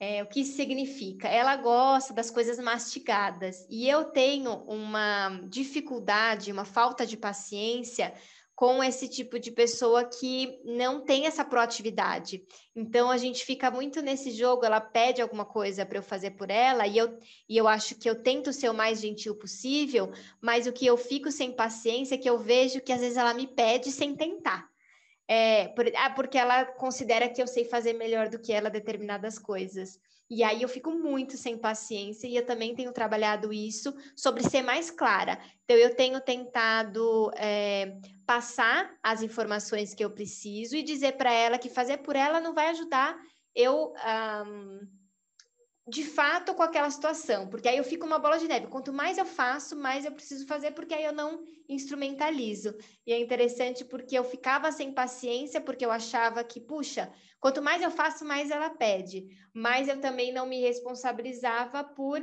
É, 0.01 0.23
o 0.23 0.27
que 0.27 0.41
isso 0.41 0.55
significa? 0.55 1.27
Ela 1.27 1.57
gosta 1.57 2.15
das 2.15 2.31
coisas 2.31 2.59
mastigadas 2.59 3.67
e 3.69 3.89
eu 3.89 4.05
tenho 4.05 4.53
uma 4.65 5.41
dificuldade, 5.49 6.53
uma 6.53 6.65
falta 6.65 7.05
de 7.05 7.17
paciência 7.17 8.15
com 8.55 8.83
esse 8.83 9.09
tipo 9.09 9.39
de 9.39 9.53
pessoa 9.53 10.05
que 10.05 10.61
não 10.65 11.05
tem 11.05 11.27
essa 11.27 11.45
proatividade. 11.45 12.45
Então 12.75 13.11
a 13.11 13.17
gente 13.17 13.45
fica 13.45 13.71
muito 13.71 14.01
nesse 14.01 14.31
jogo, 14.33 14.65
ela 14.65 14.81
pede 14.81 15.23
alguma 15.23 15.45
coisa 15.45 15.87
para 15.87 15.99
eu 15.99 16.03
fazer 16.03 16.33
por 16.33 16.51
ela 16.51 16.87
e 16.87 16.99
eu, 16.99 17.19
e 17.49 17.57
eu 17.57 17.67
acho 17.69 17.97
que 17.97 18.11
eu 18.11 18.21
tento 18.21 18.53
ser 18.53 18.69
o 18.69 18.75
mais 18.75 19.01
gentil 19.01 19.37
possível, 19.37 20.13
mas 20.41 20.67
o 20.67 20.73
que 20.73 20.87
eu 20.87 20.97
fico 20.97 21.31
sem 21.31 21.53
paciência 21.53 22.17
é 22.17 22.19
que 22.19 22.29
eu 22.29 22.39
vejo 22.39 22.81
que 22.81 22.93
às 22.93 23.01
vezes 23.01 23.17
ela 23.17 23.33
me 23.33 23.47
pede 23.47 23.93
sem 23.93 24.17
tentar. 24.17 24.69
É, 25.29 25.69
por, 25.69 25.85
ah, 25.97 26.11
porque 26.11 26.39
ela 26.39 26.65
considera 26.65 27.29
que 27.29 27.43
eu 27.43 27.47
sei 27.47 27.65
fazer 27.65 27.93
melhor 27.93 28.29
do 28.29 28.39
que 28.39 28.53
ela 28.53 28.71
determinadas 28.71 29.39
coisas. 29.39 30.01
E 30.31 30.43
aí 30.43 30.63
eu 30.63 30.69
fico 30.69 30.91
muito 30.91 31.37
sem 31.37 31.57
paciência 31.57 32.27
e 32.27 32.37
eu 32.37 32.45
também 32.45 32.75
tenho 32.75 32.93
trabalhado 32.93 33.53
isso 33.53 33.95
sobre 34.17 34.43
ser 34.43 34.63
mais 34.63 34.91
clara. 34.91 35.39
Então 35.65 35.77
eu 35.77 35.95
tenho 35.95 36.21
tentado 36.21 37.31
é, 37.37 37.99
passar 38.27 38.95
as 39.03 39.23
informações 39.23 39.95
que 39.95 40.05
eu 40.05 40.11
preciso 40.11 40.77
e 40.77 40.83
dizer 40.83 41.13
para 41.17 41.33
ela 41.33 41.59
que 41.59 41.69
fazer 41.69 41.99
por 41.99 42.17
ela 42.17 42.41
não 42.41 42.55
vai 42.55 42.69
ajudar 42.69 43.17
eu 43.59 43.93
um, 44.47 44.87
de 45.89 46.05
fato 46.05 46.55
com 46.55 46.63
aquela 46.63 46.91
situação, 46.91 47.49
porque 47.49 47.67
aí 47.67 47.79
eu 47.79 47.85
fico 47.85 48.05
uma 48.05 48.19
bola 48.19 48.39
de 48.39 48.47
neve. 48.47 48.67
Quanto 48.67 48.93
mais 48.93 49.17
eu 49.17 49.25
faço, 49.25 49.75
mais 49.75 50.05
eu 50.05 50.13
preciso 50.13 50.47
fazer, 50.47 50.73
porque 50.73 50.93
aí 50.93 51.05
eu 51.05 51.13
não 51.13 51.43
instrumentalizo. 51.69 52.77
E 53.07 53.13
é 53.13 53.19
interessante 53.19 53.85
porque 53.85 54.19
eu 54.19 54.25
ficava 54.25 54.71
sem 54.71 54.93
paciência, 54.93 55.61
porque 55.61 55.85
eu 55.85 55.91
achava 55.91 56.45
que, 56.45 56.61
puxa, 56.61 57.11
quanto 57.41 57.63
mais 57.63 57.81
eu 57.81 57.91
faço, 57.91 58.25
mais 58.25 58.51
ela 58.51 58.69
pede. 58.69 59.29
Mas 59.55 59.89
eu 59.89 59.99
também 59.99 60.31
não 60.31 60.47
me 60.47 60.61
responsabilizava 60.61 61.83
por 61.83 62.23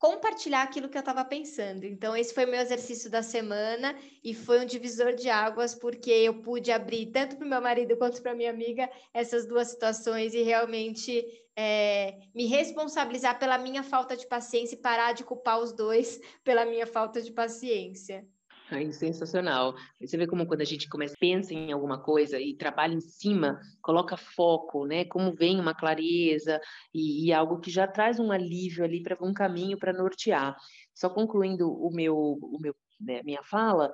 compartilhar 0.00 0.62
aquilo 0.62 0.88
que 0.88 0.96
eu 0.96 1.00
estava 1.00 1.22
pensando. 1.26 1.84
Então, 1.84 2.16
esse 2.16 2.32
foi 2.32 2.46
o 2.46 2.48
meu 2.48 2.60
exercício 2.60 3.10
da 3.10 3.22
semana 3.22 3.94
e 4.24 4.34
foi 4.34 4.58
um 4.60 4.64
divisor 4.64 5.14
de 5.14 5.28
águas, 5.28 5.74
porque 5.74 6.10
eu 6.10 6.40
pude 6.40 6.72
abrir 6.72 7.06
tanto 7.12 7.36
para 7.36 7.46
o 7.46 7.48
meu 7.48 7.60
marido 7.60 7.96
quanto 7.98 8.22
para 8.22 8.34
minha 8.34 8.50
amiga 8.50 8.88
essas 9.12 9.46
duas 9.46 9.68
situações 9.68 10.32
e 10.32 10.42
realmente 10.42 11.22
é, 11.62 12.18
me 12.34 12.46
responsabilizar 12.46 13.38
pela 13.38 13.58
minha 13.58 13.82
falta 13.82 14.16
de 14.16 14.26
paciência 14.26 14.74
e 14.74 14.80
parar 14.80 15.12
de 15.12 15.22
culpar 15.22 15.60
os 15.60 15.74
dois 15.74 16.18
pela 16.42 16.64
minha 16.64 16.86
falta 16.86 17.20
de 17.20 17.30
paciência. 17.30 18.26
Ai, 18.70 18.90
sensacional. 18.92 19.74
Você 20.00 20.16
vê 20.16 20.26
como 20.26 20.46
quando 20.46 20.62
a 20.62 20.64
gente 20.64 20.88
começa, 20.88 21.14
pensa 21.20 21.52
em 21.52 21.70
alguma 21.70 22.00
coisa 22.00 22.40
e 22.40 22.56
trabalha 22.56 22.94
em 22.94 23.00
cima, 23.00 23.60
coloca 23.82 24.16
foco, 24.16 24.86
né? 24.86 25.04
Como 25.04 25.34
vem 25.34 25.60
uma 25.60 25.74
clareza 25.74 26.58
e, 26.94 27.26
e 27.26 27.32
algo 27.32 27.60
que 27.60 27.70
já 27.70 27.86
traz 27.86 28.18
um 28.18 28.30
alívio 28.30 28.84
ali 28.84 29.02
para 29.02 29.18
um 29.20 29.34
caminho 29.34 29.76
para 29.76 29.92
nortear. 29.92 30.56
Só 30.94 31.10
concluindo 31.10 31.68
o 31.68 31.92
meu, 31.92 32.16
o 32.16 32.58
meu, 32.60 32.74
né, 33.00 33.20
minha 33.24 33.42
fala 33.42 33.92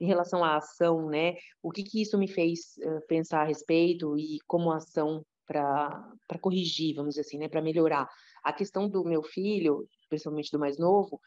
em 0.00 0.06
relação 0.06 0.42
à 0.42 0.56
ação, 0.56 1.08
né? 1.10 1.34
O 1.62 1.70
que 1.70 1.84
que 1.84 2.02
isso 2.02 2.18
me 2.18 2.26
fez 2.26 2.76
uh, 2.78 3.06
pensar 3.06 3.42
a 3.42 3.44
respeito 3.44 4.18
e 4.18 4.38
como 4.46 4.72
ação 4.72 5.22
para 5.46 6.38
corrigir, 6.40 6.94
vamos 6.94 7.14
dizer 7.14 7.22
assim, 7.22 7.38
né? 7.38 7.48
Para 7.48 7.62
melhorar. 7.62 8.08
A 8.42 8.52
questão 8.52 8.88
do 8.88 9.04
meu 9.04 9.22
filho, 9.22 9.88
principalmente 10.08 10.50
do 10.50 10.58
mais 10.58 10.78
novo, 10.78 11.20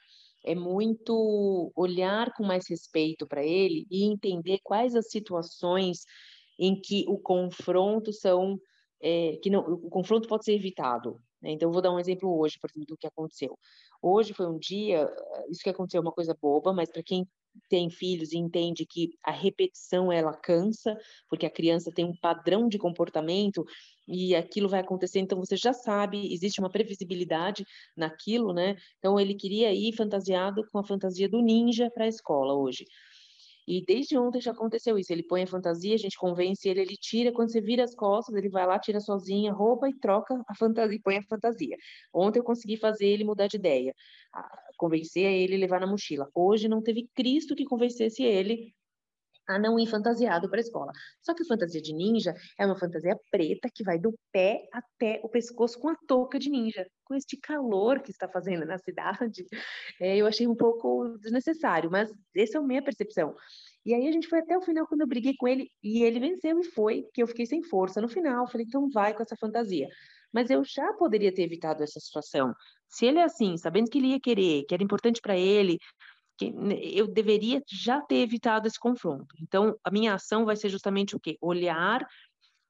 é 0.45 0.55
muito 0.55 1.71
olhar 1.75 2.33
com 2.33 2.43
mais 2.43 2.69
respeito 2.69 3.27
para 3.27 3.43
ele 3.43 3.85
e 3.89 4.05
entender 4.05 4.59
quais 4.63 4.95
as 4.95 5.09
situações 5.09 6.05
em 6.59 6.79
que 6.79 7.05
o 7.07 7.17
confronto 7.17 8.11
são 8.13 8.59
é, 9.01 9.37
que 9.41 9.49
não, 9.49 9.61
o 9.61 9.89
confronto 9.89 10.27
pode 10.27 10.45
ser 10.45 10.53
evitado. 10.53 11.19
Né? 11.41 11.51
Então, 11.51 11.71
vou 11.71 11.81
dar 11.81 11.91
um 11.91 11.99
exemplo 11.99 12.39
hoje, 12.39 12.57
por 12.59 12.69
exemplo, 12.69 12.87
do 12.87 12.97
que 12.97 13.07
aconteceu. 13.07 13.57
Hoje 14.01 14.33
foi 14.33 14.47
um 14.47 14.57
dia, 14.57 15.07
isso 15.49 15.61
que 15.61 15.69
aconteceu 15.69 15.99
é 15.99 16.01
uma 16.01 16.11
coisa 16.11 16.35
boba, 16.39 16.73
mas 16.73 16.89
para 16.91 17.03
quem 17.03 17.27
tem 17.69 17.89
filhos 17.89 18.31
e 18.31 18.37
entende 18.37 18.85
que 18.85 19.11
a 19.23 19.31
repetição 19.31 20.11
ela 20.11 20.33
cansa, 20.33 20.97
porque 21.29 21.45
a 21.45 21.49
criança 21.49 21.91
tem 21.91 22.05
um 22.05 22.15
padrão 22.15 22.67
de 22.67 22.77
comportamento 22.77 23.65
e 24.07 24.35
aquilo 24.35 24.69
vai 24.69 24.79
acontecer, 24.79 25.19
então 25.19 25.37
você 25.37 25.57
já 25.57 25.73
sabe, 25.73 26.33
existe 26.33 26.59
uma 26.59 26.69
previsibilidade 26.69 27.65
naquilo, 27.95 28.53
né? 28.53 28.75
Então 28.99 29.19
ele 29.19 29.35
queria 29.35 29.73
ir 29.73 29.93
fantasiado 29.93 30.63
com 30.71 30.79
a 30.79 30.83
fantasia 30.83 31.27
do 31.27 31.41
ninja 31.41 31.91
para 31.91 32.05
a 32.05 32.07
escola 32.07 32.53
hoje. 32.53 32.85
E 33.67 33.83
desde 33.85 34.17
ontem 34.17 34.39
já 34.39 34.51
aconteceu 34.51 34.97
isso. 34.97 35.11
Ele 35.11 35.23
põe 35.23 35.43
a 35.43 35.47
fantasia, 35.47 35.93
a 35.95 35.97
gente 35.97 36.17
convence 36.17 36.67
ele, 36.67 36.81
ele 36.81 36.95
tira. 36.95 37.33
Quando 37.33 37.51
você 37.51 37.59
vira 37.59 37.83
as 37.83 37.93
costas, 37.93 38.33
ele 38.35 38.49
vai 38.49 38.65
lá, 38.65 38.79
tira 38.79 38.99
sozinho 38.99 39.51
a 39.51 39.55
roupa 39.55 39.89
e 39.89 39.93
troca 39.93 40.41
a 40.47 40.55
fantasia, 40.55 40.95
e 40.95 41.01
põe 41.01 41.17
a 41.17 41.23
fantasia. 41.23 41.75
Ontem 42.13 42.39
eu 42.39 42.43
consegui 42.43 42.77
fazer 42.77 43.07
ele 43.07 43.25
mudar 43.25 43.47
de 43.47 43.57
ideia, 43.57 43.93
convencer 44.77 45.25
ele 45.25 45.57
levar 45.57 45.81
na 45.81 45.87
mochila. 45.87 46.29
Hoje 46.33 46.67
não 46.69 46.81
teve 46.81 47.09
Cristo 47.13 47.55
que 47.55 47.65
convencesse 47.65 48.23
ele 48.23 48.73
a 49.47 49.57
não 49.57 49.79
ir 49.79 49.87
fantasiado 49.87 50.49
para 50.49 50.59
a 50.59 50.61
escola. 50.61 50.91
Só 51.21 51.33
que 51.33 51.45
fantasia 51.45 51.81
de 51.81 51.93
ninja 51.93 52.33
é 52.59 52.65
uma 52.65 52.77
fantasia 52.77 53.17
preta 53.31 53.69
que 53.73 53.83
vai 53.83 53.97
do 53.97 54.13
pé 54.31 54.67
até 54.73 55.19
o 55.23 55.29
pescoço 55.29 55.79
com 55.79 55.89
a 55.89 55.95
touca 56.07 56.37
de 56.37 56.49
ninja. 56.49 56.85
Com 57.05 57.15
este 57.15 57.37
calor 57.37 58.01
que 58.01 58.11
está 58.11 58.27
fazendo 58.27 58.65
na 58.65 58.77
cidade, 58.77 59.45
é, 60.01 60.17
eu 60.17 60.27
achei 60.27 60.45
um 60.45 60.55
pouco 60.55 61.17
desnecessário, 61.19 61.89
mas 61.89 62.11
essa 62.35 62.57
é 62.57 62.61
a 62.61 62.63
minha 62.63 62.83
percepção. 62.83 63.33
E 63.85 63.93
aí 63.93 64.05
a 64.07 64.11
gente 64.11 64.27
foi 64.27 64.39
até 64.39 64.57
o 64.57 64.61
final 64.61 64.85
quando 64.85 65.01
eu 65.01 65.07
briguei 65.07 65.33
com 65.37 65.47
ele 65.47 65.69
e 65.81 66.03
ele 66.03 66.19
venceu 66.19 66.59
e 66.59 66.63
foi, 66.65 67.05
que 67.13 67.23
eu 67.23 67.27
fiquei 67.27 67.45
sem 67.45 67.63
força 67.63 68.01
no 68.01 68.09
final. 68.09 68.45
Falei, 68.47 68.65
então 68.67 68.89
vai 68.89 69.13
com 69.13 69.23
essa 69.23 69.37
fantasia. 69.37 69.87
Mas 70.33 70.49
eu 70.49 70.61
já 70.65 70.91
poderia 70.93 71.33
ter 71.33 71.43
evitado 71.43 71.81
essa 71.81 71.99
situação. 71.99 72.53
Se 72.89 73.05
ele 73.05 73.19
é 73.19 73.23
assim, 73.23 73.55
sabendo 73.57 73.89
que 73.89 73.97
ele 73.97 74.07
ia 74.07 74.19
querer, 74.19 74.65
que 74.65 74.73
era 74.73 74.83
importante 74.83 75.21
para 75.21 75.37
ele, 75.37 75.77
que 76.37 76.53
eu 76.93 77.07
deveria 77.07 77.61
já 77.67 78.01
ter 78.01 78.17
evitado 78.17 78.67
esse 78.67 78.79
confronto. 78.79 79.35
Então, 79.41 79.75
a 79.83 79.91
minha 79.91 80.13
ação 80.13 80.45
vai 80.45 80.55
ser 80.55 80.69
justamente 80.69 81.15
o 81.15 81.19
quê? 81.19 81.37
Olhar 81.41 82.07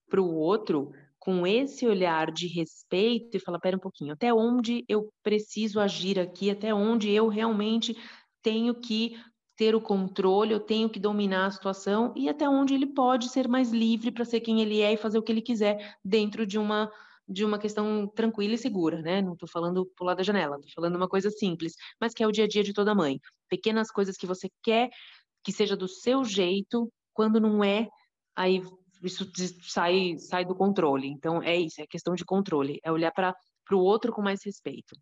para 0.10 0.22
o 0.22 0.36
outro 0.36 0.92
com 1.20 1.46
esse 1.46 1.86
olhar 1.86 2.32
de 2.32 2.48
respeito 2.48 3.36
e 3.36 3.40
falar, 3.40 3.60
pera 3.60 3.76
um 3.76 3.82
pouquinho, 3.82 4.14
até 4.14 4.34
onde 4.34 4.86
eu 4.88 5.12
preciso 5.22 5.80
agir 5.80 6.18
aqui, 6.18 6.50
até 6.50 6.74
onde 6.74 7.12
eu 7.12 7.28
realmente 7.28 7.98
tenho 8.42 8.74
que 8.74 9.18
ter 9.58 9.76
o 9.76 9.82
controle, 9.82 10.54
eu 10.54 10.60
tenho 10.60 10.90
que 10.90 11.00
dominar 11.00 11.48
a 11.48 11.52
situação 11.52 12.14
e 12.16 12.30
até 12.30 12.48
onde 12.48 12.74
ele 12.74 12.86
pode 12.86 13.28
ser 13.28 13.48
mais 13.48 13.72
livre 13.72 14.12
para 14.12 14.24
ser 14.24 14.40
quem 14.40 14.62
ele 14.62 14.82
é 14.82 14.94
e 14.94 14.98
fazer 14.98 15.18
o 15.18 15.24
que 15.24 15.32
ele 15.32 15.42
quiser 15.42 15.98
dentro 16.06 16.46
de 16.46 16.58
uma 16.58 16.90
de 17.28 17.44
uma 17.44 17.60
questão 17.60 18.08
tranquila 18.08 18.54
e 18.54 18.58
segura, 18.58 19.02
né? 19.02 19.22
Não 19.22 19.34
estou 19.34 19.50
falando 19.50 19.86
pular 19.96 20.16
da 20.16 20.24
janela, 20.24 20.56
estou 20.58 20.72
falando 20.76 20.96
uma 20.96 21.10
coisa 21.10 21.30
simples, 21.30 21.74
mas 22.00 22.14
que 22.14 22.24
é 22.24 22.28
o 22.28 22.32
dia 22.32 22.46
a 22.46 22.48
dia 22.48 22.64
de 22.64 22.74
toda 22.74 22.96
mãe. 22.96 23.20
Pequenas 23.50 23.92
coisas 23.92 24.16
que 24.16 24.26
você 24.26 24.50
quer 24.64 24.90
que 25.44 25.52
seja 25.52 25.76
do 25.76 25.88
seu 25.88 26.24
jeito, 26.24 26.92
quando 27.14 27.40
não 27.40 27.64
é, 27.64 27.88
aí 28.36 28.62
isso 29.04 29.30
sai, 29.64 30.18
sai 30.18 30.46
do 30.46 30.56
controle. 30.56 31.08
Então, 31.08 31.42
é 31.42 31.56
isso, 31.56 31.82
é 31.82 31.88
questão 31.88 32.16
de 32.16 32.26
controle, 32.26 32.80
é 32.84 32.92
olhar 32.92 33.12
para 33.12 33.34
o 33.72 33.78
outro 33.78 34.12
com 34.12 34.22
mais 34.22 34.44
respeito. 34.44 34.96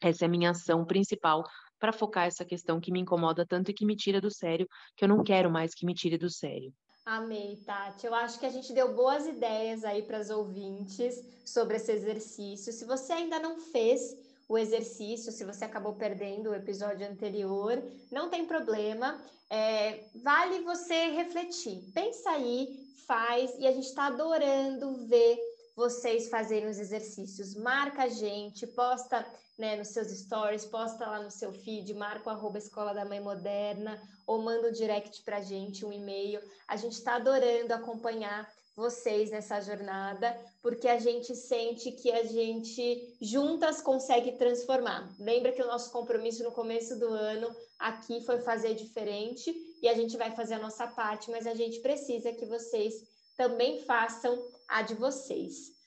Essa 0.00 0.24
é 0.24 0.26
a 0.26 0.30
minha 0.30 0.50
ação 0.50 0.84
principal 0.84 1.44
para 1.78 1.92
focar 1.92 2.26
essa 2.26 2.44
questão 2.44 2.80
que 2.80 2.92
me 2.92 3.00
incomoda 3.00 3.46
tanto 3.46 3.70
e 3.70 3.74
que 3.74 3.86
me 3.86 3.96
tira 3.96 4.20
do 4.20 4.30
sério, 4.30 4.66
que 4.96 5.04
eu 5.04 5.08
não 5.08 5.22
quero 5.22 5.50
mais 5.50 5.74
que 5.74 5.86
me 5.86 5.94
tire 5.94 6.18
do 6.18 6.30
sério. 6.30 6.72
Amei, 7.08 7.56
Tati. 7.64 8.06
Eu 8.06 8.14
acho 8.14 8.38
que 8.38 8.44
a 8.44 8.50
gente 8.50 8.70
deu 8.70 8.94
boas 8.94 9.26
ideias 9.26 9.82
aí 9.82 10.02
para 10.02 10.18
as 10.18 10.28
ouvintes 10.28 11.24
sobre 11.42 11.76
esse 11.76 11.90
exercício. 11.90 12.70
Se 12.70 12.84
você 12.84 13.14
ainda 13.14 13.38
não 13.38 13.58
fez 13.58 14.14
o 14.46 14.58
exercício, 14.58 15.32
se 15.32 15.42
você 15.42 15.64
acabou 15.64 15.94
perdendo 15.94 16.50
o 16.50 16.54
episódio 16.54 17.08
anterior, 17.08 17.82
não 18.12 18.28
tem 18.28 18.44
problema. 18.44 19.18
É, 19.48 20.04
vale 20.16 20.60
você 20.64 21.06
refletir. 21.06 21.80
Pensa 21.94 22.28
aí, 22.28 22.78
faz, 23.06 23.58
e 23.58 23.66
a 23.66 23.72
gente 23.72 23.86
está 23.86 24.08
adorando 24.08 25.06
ver 25.06 25.38
vocês 25.74 26.28
fazerem 26.28 26.68
os 26.68 26.78
exercícios. 26.78 27.54
Marca 27.54 28.02
a 28.02 28.08
gente, 28.10 28.66
posta 28.66 29.26
né, 29.58 29.76
nos 29.76 29.88
seus 29.88 30.08
stories, 30.08 30.64
posta 30.64 31.04
lá 31.04 31.20
no 31.20 31.30
seu 31.30 31.52
feed, 31.52 31.92
marca 31.92 32.32
o 32.32 32.56
Escola 32.56 32.94
da 32.94 33.04
Mãe 33.04 33.20
Moderna, 33.20 34.00
ou 34.26 34.40
manda 34.40 34.68
um 34.68 34.72
direct 34.72 35.22
para 35.22 35.38
a 35.38 35.42
gente, 35.42 35.84
um 35.84 35.92
e-mail. 35.92 36.40
A 36.68 36.76
gente 36.76 36.92
está 36.92 37.16
adorando 37.16 37.74
acompanhar 37.74 38.48
vocês 38.76 39.32
nessa 39.32 39.60
jornada, 39.60 40.38
porque 40.62 40.86
a 40.86 41.00
gente 41.00 41.34
sente 41.34 41.90
que 41.90 42.12
a 42.12 42.22
gente 42.22 43.16
juntas 43.20 43.82
consegue 43.82 44.38
transformar. 44.38 45.12
Lembra 45.18 45.50
que 45.50 45.60
o 45.60 45.66
nosso 45.66 45.90
compromisso 45.90 46.44
no 46.44 46.52
começo 46.52 46.96
do 46.96 47.08
ano 47.08 47.50
aqui 47.76 48.24
foi 48.24 48.38
fazer 48.38 48.74
diferente 48.74 49.52
e 49.82 49.88
a 49.88 49.94
gente 49.94 50.16
vai 50.16 50.30
fazer 50.30 50.54
a 50.54 50.60
nossa 50.60 50.86
parte, 50.86 51.28
mas 51.28 51.44
a 51.44 51.54
gente 51.54 51.80
precisa 51.80 52.32
que 52.32 52.46
vocês 52.46 52.94
também 53.36 53.80
façam 53.80 54.40
a 54.68 54.82
de 54.82 54.94
vocês. 54.94 55.77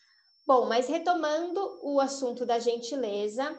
Bom, 0.53 0.65
mas 0.65 0.89
retomando 0.89 1.79
o 1.81 2.01
assunto 2.01 2.45
da 2.45 2.59
gentileza, 2.59 3.57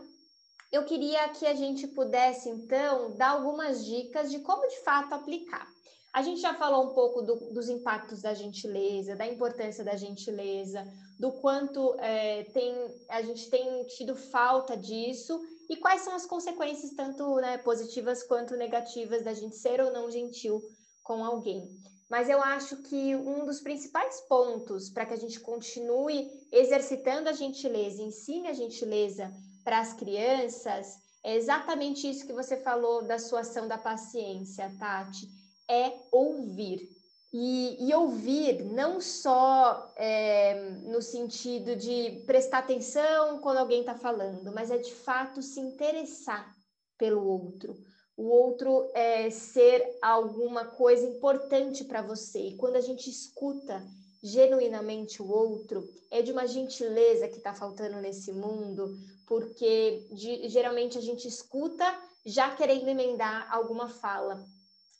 eu 0.70 0.84
queria 0.84 1.26
que 1.30 1.46
a 1.46 1.54
gente 1.54 1.88
pudesse, 1.88 2.50
então, 2.50 3.16
dar 3.16 3.30
algumas 3.30 3.82
dicas 3.82 4.30
de 4.30 4.40
como 4.40 4.68
de 4.68 4.78
fato 4.80 5.14
aplicar. 5.14 5.66
A 6.12 6.20
gente 6.20 6.42
já 6.42 6.52
falou 6.52 6.90
um 6.90 6.92
pouco 6.92 7.22
do, 7.22 7.50
dos 7.50 7.70
impactos 7.70 8.20
da 8.20 8.34
gentileza, 8.34 9.16
da 9.16 9.26
importância 9.26 9.82
da 9.82 9.96
gentileza, 9.96 10.84
do 11.18 11.32
quanto 11.40 11.98
é, 11.98 12.44
tem, 12.52 12.74
a 13.08 13.22
gente 13.22 13.48
tem 13.48 13.86
tido 13.86 14.14
falta 14.14 14.76
disso 14.76 15.40
e 15.70 15.76
quais 15.78 16.02
são 16.02 16.14
as 16.14 16.26
consequências, 16.26 16.92
tanto 16.94 17.36
né, 17.36 17.56
positivas 17.56 18.22
quanto 18.22 18.54
negativas, 18.54 19.24
da 19.24 19.32
gente 19.32 19.56
ser 19.56 19.80
ou 19.80 19.90
não 19.90 20.10
gentil 20.10 20.60
com 21.02 21.24
alguém 21.24 21.72
mas 22.12 22.28
eu 22.28 22.42
acho 22.42 22.76
que 22.82 23.16
um 23.16 23.46
dos 23.46 23.62
principais 23.62 24.20
pontos 24.28 24.90
para 24.90 25.06
que 25.06 25.14
a 25.14 25.16
gente 25.16 25.40
continue 25.40 26.30
exercitando 26.52 27.26
a 27.26 27.32
gentileza, 27.32 28.02
ensine 28.02 28.48
a 28.48 28.52
gentileza 28.52 29.32
para 29.64 29.80
as 29.80 29.94
crianças, 29.94 30.98
é 31.24 31.34
exatamente 31.34 32.06
isso 32.06 32.26
que 32.26 32.34
você 32.34 32.58
falou 32.58 33.02
da 33.02 33.18
sua 33.18 33.40
ação 33.40 33.66
da 33.66 33.78
paciência, 33.78 34.70
Tati, 34.78 35.26
é 35.66 35.90
ouvir. 36.12 36.86
E, 37.32 37.88
e 37.88 37.94
ouvir 37.94 38.62
não 38.62 39.00
só 39.00 39.90
é, 39.96 40.68
no 40.82 41.00
sentido 41.00 41.74
de 41.74 42.22
prestar 42.26 42.58
atenção 42.58 43.38
quando 43.38 43.56
alguém 43.56 43.80
está 43.80 43.94
falando, 43.94 44.52
mas 44.52 44.70
é 44.70 44.76
de 44.76 44.92
fato 44.92 45.40
se 45.40 45.60
interessar 45.60 46.54
pelo 46.98 47.26
outro 47.26 47.74
o 48.16 48.24
outro 48.24 48.90
é, 48.94 49.30
ser 49.30 49.98
alguma 50.02 50.64
coisa 50.64 51.06
importante 51.06 51.84
para 51.84 52.02
você. 52.02 52.38
E 52.38 52.56
quando 52.56 52.76
a 52.76 52.80
gente 52.80 53.08
escuta 53.08 53.84
genuinamente 54.22 55.20
o 55.20 55.30
outro, 55.30 55.88
é 56.10 56.22
de 56.22 56.30
uma 56.30 56.46
gentileza 56.46 57.28
que 57.28 57.38
está 57.38 57.54
faltando 57.54 58.00
nesse 58.00 58.32
mundo, 58.32 58.96
porque 59.26 60.06
de, 60.12 60.48
geralmente 60.48 60.96
a 60.98 61.00
gente 61.00 61.26
escuta 61.26 61.84
já 62.24 62.54
querendo 62.54 62.88
emendar 62.88 63.48
alguma 63.52 63.88
fala 63.88 64.44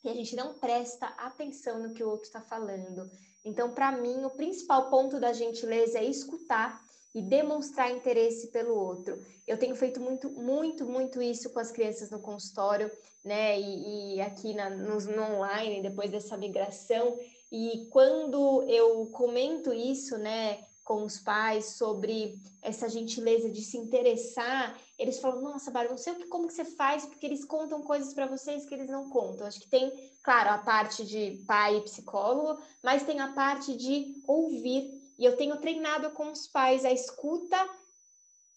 e 0.03 0.09
a 0.09 0.13
gente 0.13 0.35
não 0.35 0.55
presta 0.55 1.05
atenção 1.17 1.81
no 1.81 1.93
que 1.93 2.03
o 2.03 2.09
outro 2.09 2.25
está 2.25 2.41
falando. 2.41 3.09
Então, 3.45 3.71
para 3.71 3.91
mim, 3.91 4.25
o 4.25 4.29
principal 4.29 4.89
ponto 4.89 5.19
da 5.19 5.31
gentileza 5.31 5.99
é 5.99 6.05
escutar 6.05 6.81
e 7.13 7.21
demonstrar 7.21 7.91
interesse 7.91 8.47
pelo 8.51 8.75
outro. 8.75 9.19
Eu 9.45 9.57
tenho 9.57 9.75
feito 9.75 9.99
muito, 9.99 10.29
muito, 10.31 10.85
muito 10.85 11.21
isso 11.21 11.51
com 11.51 11.59
as 11.59 11.71
crianças 11.71 12.09
no 12.09 12.19
consultório, 12.19 12.89
né? 13.23 13.59
E, 13.59 14.15
e 14.15 14.21
aqui 14.21 14.53
na, 14.53 14.69
no, 14.69 14.97
no 14.97 15.21
online, 15.35 15.81
depois 15.81 16.09
dessa 16.09 16.35
migração. 16.35 17.17
E 17.51 17.87
quando 17.91 18.63
eu 18.63 19.05
comento 19.07 19.71
isso, 19.71 20.17
né, 20.17 20.63
com 20.83 21.03
os 21.03 21.19
pais 21.19 21.77
sobre 21.77 22.35
essa 22.61 22.89
gentileza 22.89 23.49
de 23.49 23.61
se 23.61 23.77
interessar, 23.77 24.75
eles 24.97 25.19
falam: 25.19 25.41
Nossa, 25.41 25.69
Bárbara, 25.69 25.91
não 25.91 25.97
sei 25.97 26.13
o 26.13 26.15
que, 26.15 26.27
como 26.27 26.47
que 26.47 26.53
você 26.53 26.65
faz, 26.65 27.05
porque 27.05 27.25
eles 27.25 27.45
contam 27.45 27.83
coisas 27.83 28.13
para 28.13 28.25
vocês 28.25 28.65
que 28.65 28.73
eles 28.73 28.89
não 28.89 29.09
contam. 29.09 29.45
Acho 29.45 29.59
que 29.59 29.69
tem, 29.69 29.91
claro, 30.23 30.49
a 30.49 30.57
parte 30.57 31.05
de 31.05 31.43
pai 31.45 31.77
e 31.77 31.81
psicólogo, 31.81 32.59
mas 32.83 33.03
tem 33.03 33.19
a 33.19 33.33
parte 33.33 33.75
de 33.77 34.15
ouvir 34.27 35.02
e 35.17 35.25
eu 35.25 35.35
tenho 35.35 35.57
treinado 35.57 36.11
com 36.11 36.31
os 36.31 36.47
pais 36.47 36.85
a 36.85 36.91
escuta 36.91 37.57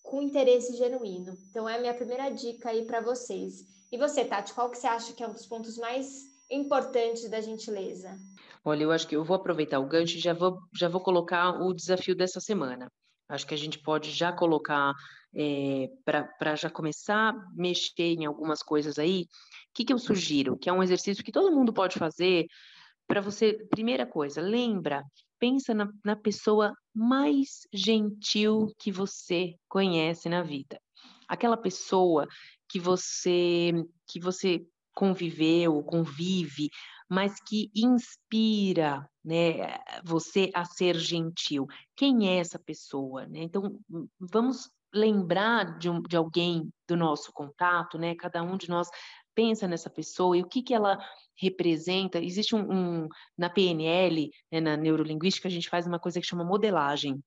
com 0.02 0.22
interesse 0.22 0.76
genuíno. 0.76 1.36
Então, 1.50 1.68
é 1.68 1.76
a 1.76 1.80
minha 1.80 1.94
primeira 1.94 2.30
dica 2.30 2.70
aí 2.70 2.84
para 2.84 3.00
vocês. 3.00 3.64
E 3.90 3.98
você, 3.98 4.24
Tati, 4.24 4.54
qual 4.54 4.70
que 4.70 4.78
você 4.78 4.86
acha 4.86 5.12
que 5.12 5.22
é 5.22 5.28
um 5.28 5.32
dos 5.32 5.46
pontos 5.46 5.76
mais 5.76 6.24
importantes 6.50 7.28
da 7.28 7.40
gentileza? 7.40 8.16
Olha, 8.64 8.84
eu 8.84 8.92
acho 8.92 9.06
que 9.06 9.16
eu 9.16 9.24
vou 9.24 9.36
aproveitar 9.36 9.78
o 9.78 9.86
gancho 9.86 10.16
e 10.16 10.20
já 10.20 10.32
vou, 10.32 10.58
já 10.74 10.88
vou 10.88 11.00
colocar 11.00 11.60
o 11.60 11.72
desafio 11.74 12.14
dessa 12.14 12.40
semana. 12.40 12.90
Acho 13.28 13.46
que 13.46 13.54
a 13.54 13.58
gente 13.58 13.78
pode 13.80 14.10
já 14.10 14.32
colocar 14.32 14.94
é, 15.34 15.88
para 16.04 16.54
já 16.54 16.70
começar 16.70 17.30
a 17.30 17.46
mexer 17.54 18.14
em 18.14 18.24
algumas 18.24 18.62
coisas 18.62 18.98
aí. 18.98 19.22
O 19.22 19.26
que, 19.74 19.84
que 19.84 19.92
eu 19.92 19.98
sugiro? 19.98 20.56
Que 20.56 20.68
é 20.68 20.72
um 20.72 20.82
exercício 20.82 21.24
que 21.24 21.32
todo 21.32 21.54
mundo 21.54 21.72
pode 21.72 21.98
fazer 21.98 22.46
para 23.06 23.20
você. 23.20 23.54
Primeira 23.70 24.06
coisa, 24.06 24.40
lembra 24.40 25.02
pensa 25.38 25.74
na, 25.74 25.90
na 26.04 26.16
pessoa 26.16 26.74
mais 26.94 27.66
gentil 27.72 28.72
que 28.78 28.90
você 28.90 29.54
conhece 29.68 30.28
na 30.28 30.42
vida. 30.42 30.80
Aquela 31.28 31.56
pessoa 31.56 32.26
que 32.68 32.78
você 32.80 33.72
que 34.08 34.20
você 34.20 34.66
conviveu, 34.94 35.82
convive, 35.82 36.70
mas 37.08 37.38
que 37.40 37.70
inspira, 37.74 39.08
né, 39.24 39.78
você 40.02 40.50
a 40.54 40.64
ser 40.64 40.96
gentil. 40.96 41.66
Quem 41.94 42.28
é 42.28 42.38
essa 42.38 42.58
pessoa, 42.58 43.26
né? 43.26 43.40
Então, 43.40 43.78
vamos 44.18 44.70
lembrar 44.94 45.78
de, 45.78 45.90
um, 45.90 46.00
de 46.00 46.16
alguém 46.16 46.70
do 46.88 46.96
nosso 46.96 47.30
contato, 47.32 47.98
né? 47.98 48.14
Cada 48.14 48.42
um 48.42 48.56
de 48.56 48.68
nós 48.68 48.88
pensa 49.36 49.68
nessa 49.68 49.90
pessoa 49.90 50.36
e 50.36 50.42
o 50.42 50.48
que 50.48 50.62
que 50.62 50.74
ela 50.74 50.98
representa. 51.36 52.18
Existe 52.18 52.56
um, 52.56 53.04
um 53.04 53.08
na 53.36 53.50
PNL, 53.50 54.30
né, 54.50 54.60
na 54.60 54.76
neurolinguística, 54.76 55.46
a 55.46 55.50
gente 55.50 55.68
faz 55.68 55.86
uma 55.86 56.00
coisa 56.00 56.18
que 56.18 56.26
chama 56.26 56.42
modelagem, 56.42 57.22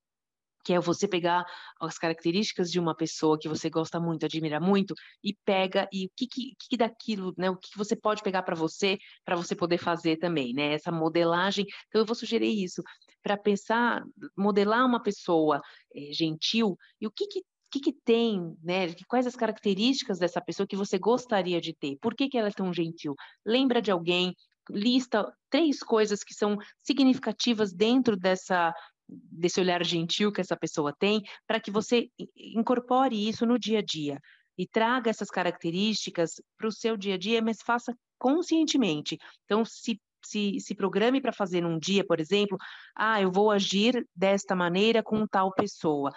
que 0.66 0.74
é 0.74 0.80
você 0.80 1.08
pegar 1.08 1.46
as 1.80 1.98
características 1.98 2.70
de 2.72 2.80
uma 2.80 2.96
pessoa 2.96 3.38
que 3.40 3.48
você 3.48 3.70
gosta 3.70 4.00
muito, 4.00 4.26
admira 4.26 4.60
muito, 4.60 4.94
e 5.24 5.34
pega 5.46 5.88
e 5.94 6.08
o 6.08 6.10
que, 6.16 6.28
que, 6.28 6.54
que 6.60 6.76
daquilo, 6.78 7.34
né? 7.38 7.50
O 7.50 7.56
que, 7.56 7.78
você 7.78 7.96
pode 7.96 8.22
pegar 8.24 8.44
para 8.44 8.56
você, 8.56 8.98
para 9.24 9.36
você 9.36 9.56
poder 9.56 9.78
fazer 9.78 10.18
também, 10.18 10.54
né? 10.54 10.74
Essa 10.74 10.92
modelagem. 10.92 11.66
Então 11.88 12.02
eu 12.02 12.06
vou 12.06 12.16
sugerir 12.16 12.52
isso 12.52 12.82
para 13.22 13.38
pensar, 13.38 14.04
modelar 14.36 14.86
uma 14.86 15.02
pessoa 15.02 15.62
é, 15.96 16.12
gentil 16.12 16.78
e 17.00 17.08
o 17.08 17.12
que, 17.12 17.28
que 17.28 17.42
que, 17.72 17.80
que, 17.80 17.94
tem, 17.94 18.56
né? 18.64 18.94
Quais 19.08 19.28
as 19.28 19.36
características 19.36 20.20
dessa 20.20 20.42
pessoa 20.42 20.68
que 20.68 20.76
você 20.76 20.98
gostaria 20.98 21.62
de 21.62 21.74
ter? 21.74 21.98
Por 22.02 22.16
que, 22.16 22.30
que 22.30 22.38
ela 22.38 22.48
é 22.48 22.52
tão 22.52 22.74
gentil? 22.74 23.16
Lembra 23.46 23.82
de 23.82 23.92
alguém? 23.92 24.34
Lista 24.70 25.32
três 25.50 25.80
coisas 25.80 26.24
que 26.24 26.34
são 26.34 26.58
significativas 26.84 27.74
dentro 27.74 28.16
dessa 28.16 28.74
desse 29.12 29.60
olhar 29.60 29.84
gentil 29.84 30.32
que 30.32 30.40
essa 30.40 30.56
pessoa 30.56 30.94
tem, 31.00 31.24
para 31.48 31.60
que 31.60 31.72
você 31.72 32.10
incorpore 32.38 33.28
isso 33.28 33.44
no 33.44 33.58
dia 33.58 33.80
a 33.80 33.82
dia 33.82 34.20
e 34.56 34.68
traga 34.68 35.10
essas 35.10 35.30
características 35.30 36.34
para 36.56 36.68
o 36.68 36.72
seu 36.72 36.96
dia 36.96 37.16
a 37.16 37.18
dia, 37.18 37.42
mas 37.42 37.58
faça 37.66 37.92
conscientemente. 38.20 39.18
Então, 39.46 39.66
se 39.66 40.00
se, 40.26 40.60
se 40.60 40.76
programe 40.76 41.22
para 41.22 41.32
fazer 41.32 41.62
num 41.62 41.80
dia, 41.80 42.06
por 42.06 42.20
exemplo, 42.20 42.58
ah, 42.96 43.22
eu 43.22 43.32
vou 43.32 43.52
agir 43.52 44.06
desta 44.16 44.56
maneira 44.56 45.02
com 45.02 45.26
tal 45.26 45.54
pessoa, 45.54 46.12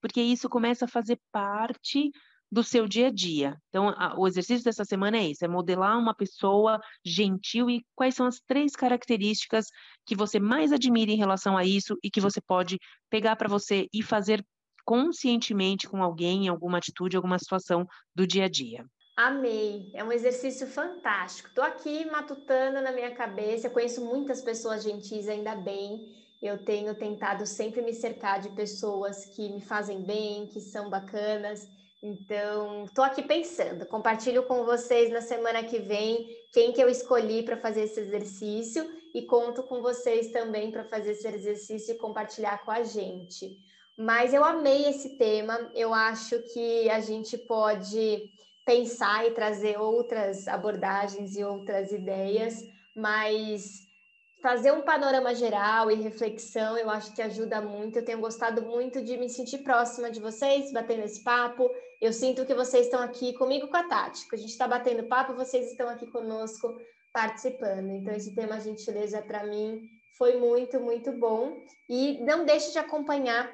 porque 0.00 0.20
isso 0.20 0.48
começa 0.48 0.84
a 0.84 0.88
fazer 0.88 1.18
parte 1.32 2.10
do 2.50 2.62
seu 2.62 2.86
dia 2.86 3.08
a 3.08 3.10
dia. 3.10 3.56
Então, 3.68 3.88
a, 3.88 4.18
o 4.18 4.26
exercício 4.26 4.64
dessa 4.64 4.84
semana 4.84 5.16
é 5.16 5.28
isso: 5.28 5.44
é 5.44 5.48
modelar 5.48 5.98
uma 5.98 6.14
pessoa 6.14 6.80
gentil 7.04 7.68
e 7.68 7.84
quais 7.94 8.14
são 8.14 8.26
as 8.26 8.40
três 8.40 8.72
características 8.74 9.66
que 10.04 10.14
você 10.14 10.38
mais 10.38 10.72
admira 10.72 11.10
em 11.10 11.16
relação 11.16 11.56
a 11.56 11.64
isso 11.64 11.96
e 12.02 12.10
que 12.10 12.20
você 12.20 12.40
pode 12.40 12.78
pegar 13.10 13.36
para 13.36 13.48
você 13.48 13.88
e 13.92 14.02
fazer 14.02 14.44
conscientemente 14.84 15.88
com 15.88 16.02
alguém, 16.02 16.46
em 16.46 16.48
alguma 16.48 16.78
atitude, 16.78 17.16
alguma 17.16 17.38
situação 17.38 17.86
do 18.14 18.26
dia 18.26 18.44
a 18.44 18.48
dia. 18.48 18.86
Amei, 19.16 19.90
é 19.94 20.04
um 20.04 20.12
exercício 20.12 20.66
fantástico. 20.66 21.48
Estou 21.48 21.64
aqui 21.64 22.04
matutando 22.04 22.82
na 22.82 22.92
minha 22.92 23.10
cabeça. 23.14 23.70
Conheço 23.70 24.04
muitas 24.04 24.42
pessoas 24.42 24.84
gentis, 24.84 25.26
ainda 25.26 25.56
bem. 25.56 26.25
Eu 26.42 26.64
tenho 26.64 26.94
tentado 26.94 27.46
sempre 27.46 27.82
me 27.82 27.94
cercar 27.94 28.40
de 28.40 28.50
pessoas 28.50 29.24
que 29.26 29.48
me 29.48 29.60
fazem 29.60 30.02
bem, 30.02 30.46
que 30.46 30.60
são 30.60 30.90
bacanas. 30.90 31.68
Então, 32.02 32.84
estou 32.84 33.04
aqui 33.04 33.22
pensando, 33.22 33.86
compartilho 33.86 34.42
com 34.42 34.64
vocês 34.64 35.10
na 35.10 35.22
semana 35.22 35.64
que 35.64 35.78
vem 35.78 36.28
quem 36.52 36.72
que 36.72 36.80
eu 36.80 36.88
escolhi 36.88 37.42
para 37.42 37.56
fazer 37.56 37.84
esse 37.84 38.00
exercício 38.00 38.88
e 39.14 39.22
conto 39.22 39.62
com 39.62 39.80
vocês 39.80 40.30
também 40.30 40.70
para 40.70 40.84
fazer 40.84 41.12
esse 41.12 41.26
exercício 41.26 41.94
e 41.94 41.98
compartilhar 41.98 42.64
com 42.64 42.70
a 42.70 42.82
gente. 42.84 43.58
Mas 43.96 44.34
eu 44.34 44.44
amei 44.44 44.88
esse 44.88 45.16
tema, 45.16 45.70
eu 45.74 45.94
acho 45.94 46.38
que 46.52 46.88
a 46.90 47.00
gente 47.00 47.38
pode 47.38 48.30
pensar 48.64 49.26
e 49.26 49.30
trazer 49.30 49.78
outras 49.80 50.46
abordagens 50.46 51.34
e 51.34 51.42
outras 51.42 51.92
ideias, 51.92 52.62
mas 52.94 53.85
fazer 54.42 54.72
um 54.72 54.82
panorama 54.82 55.34
geral 55.34 55.90
e 55.90 55.94
reflexão, 55.94 56.76
eu 56.76 56.90
acho 56.90 57.14
que 57.14 57.22
ajuda 57.22 57.60
muito. 57.60 57.98
Eu 57.98 58.04
tenho 58.04 58.20
gostado 58.20 58.62
muito 58.62 59.02
de 59.02 59.16
me 59.16 59.28
sentir 59.28 59.58
próxima 59.58 60.10
de 60.10 60.20
vocês, 60.20 60.72
batendo 60.72 61.04
esse 61.04 61.22
papo. 61.22 61.70
Eu 62.00 62.12
sinto 62.12 62.44
que 62.44 62.54
vocês 62.54 62.86
estão 62.86 63.00
aqui 63.00 63.32
comigo 63.32 63.68
com 63.68 63.76
a 63.76 63.84
Tati. 63.84 64.26
A 64.32 64.36
gente 64.36 64.50
está 64.50 64.68
batendo 64.68 65.08
papo, 65.08 65.34
vocês 65.34 65.70
estão 65.70 65.88
aqui 65.88 66.06
conosco 66.06 66.76
participando. 67.12 67.90
Então, 67.90 68.14
esse 68.14 68.34
tema 68.34 68.60
gentileza 68.60 69.22
para 69.22 69.44
mim 69.44 69.82
foi 70.18 70.36
muito, 70.36 70.78
muito 70.80 71.12
bom. 71.12 71.56
E 71.88 72.18
não 72.22 72.44
deixe 72.44 72.72
de 72.72 72.78
acompanhar 72.78 73.50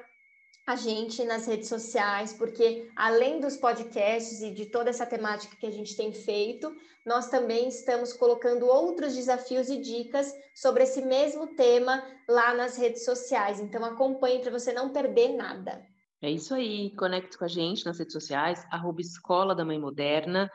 a 0.65 0.75
gente 0.75 1.23
nas 1.25 1.45
redes 1.45 1.67
sociais, 1.67 2.33
porque 2.33 2.89
além 2.95 3.39
dos 3.39 3.57
podcasts 3.57 4.41
e 4.41 4.51
de 4.51 4.65
toda 4.65 4.89
essa 4.89 5.05
temática 5.05 5.55
que 5.57 5.65
a 5.65 5.71
gente 5.71 5.95
tem 5.95 6.13
feito, 6.13 6.73
nós 7.05 7.29
também 7.29 7.67
estamos 7.67 8.13
colocando 8.13 8.65
outros 8.65 9.13
desafios 9.13 9.69
e 9.69 9.77
dicas 9.77 10.33
sobre 10.55 10.83
esse 10.83 11.01
mesmo 11.01 11.47
tema 11.55 12.01
lá 12.29 12.53
nas 12.53 12.77
redes 12.77 13.03
sociais. 13.03 13.59
Então 13.59 13.83
acompanhe 13.83 14.39
para 14.39 14.51
você 14.51 14.71
não 14.71 14.93
perder 14.93 15.33
nada. 15.33 15.85
É 16.21 16.31
isso 16.31 16.53
aí, 16.53 16.95
conecte 16.95 17.37
com 17.37 17.43
a 17.43 17.49
gente 17.49 17.85
nas 17.85 17.99
redes 17.99 18.13
sociais, 18.13 18.65
arroba 18.71 19.01
Escola 19.01 19.53
da 19.53 19.65
Mãe 19.65 19.77
Moderna. 19.77 20.49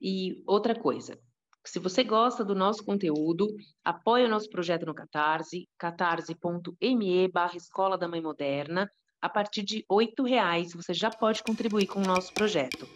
E 0.00 0.40
outra 0.46 0.78
coisa, 0.78 1.18
se 1.66 1.80
você 1.80 2.04
gosta 2.04 2.44
do 2.44 2.54
nosso 2.54 2.84
conteúdo, 2.84 3.48
apoie 3.84 4.24
o 4.24 4.28
nosso 4.28 4.48
projeto 4.48 4.86
no 4.86 4.94
Catarse, 4.94 5.68
catarse.me 5.76 7.28
barra 7.32 7.56
Escola 7.56 7.98
da 7.98 8.06
Mãe 8.06 8.22
Moderna 8.22 8.88
a 9.20 9.28
partir 9.28 9.62
de 9.62 9.84
R$ 9.90 10.28
reais 10.28 10.72
você 10.72 10.94
já 10.94 11.10
pode 11.10 11.42
contribuir 11.42 11.86
com 11.86 12.00
o 12.00 12.06
nosso 12.06 12.32
projeto. 12.32 12.88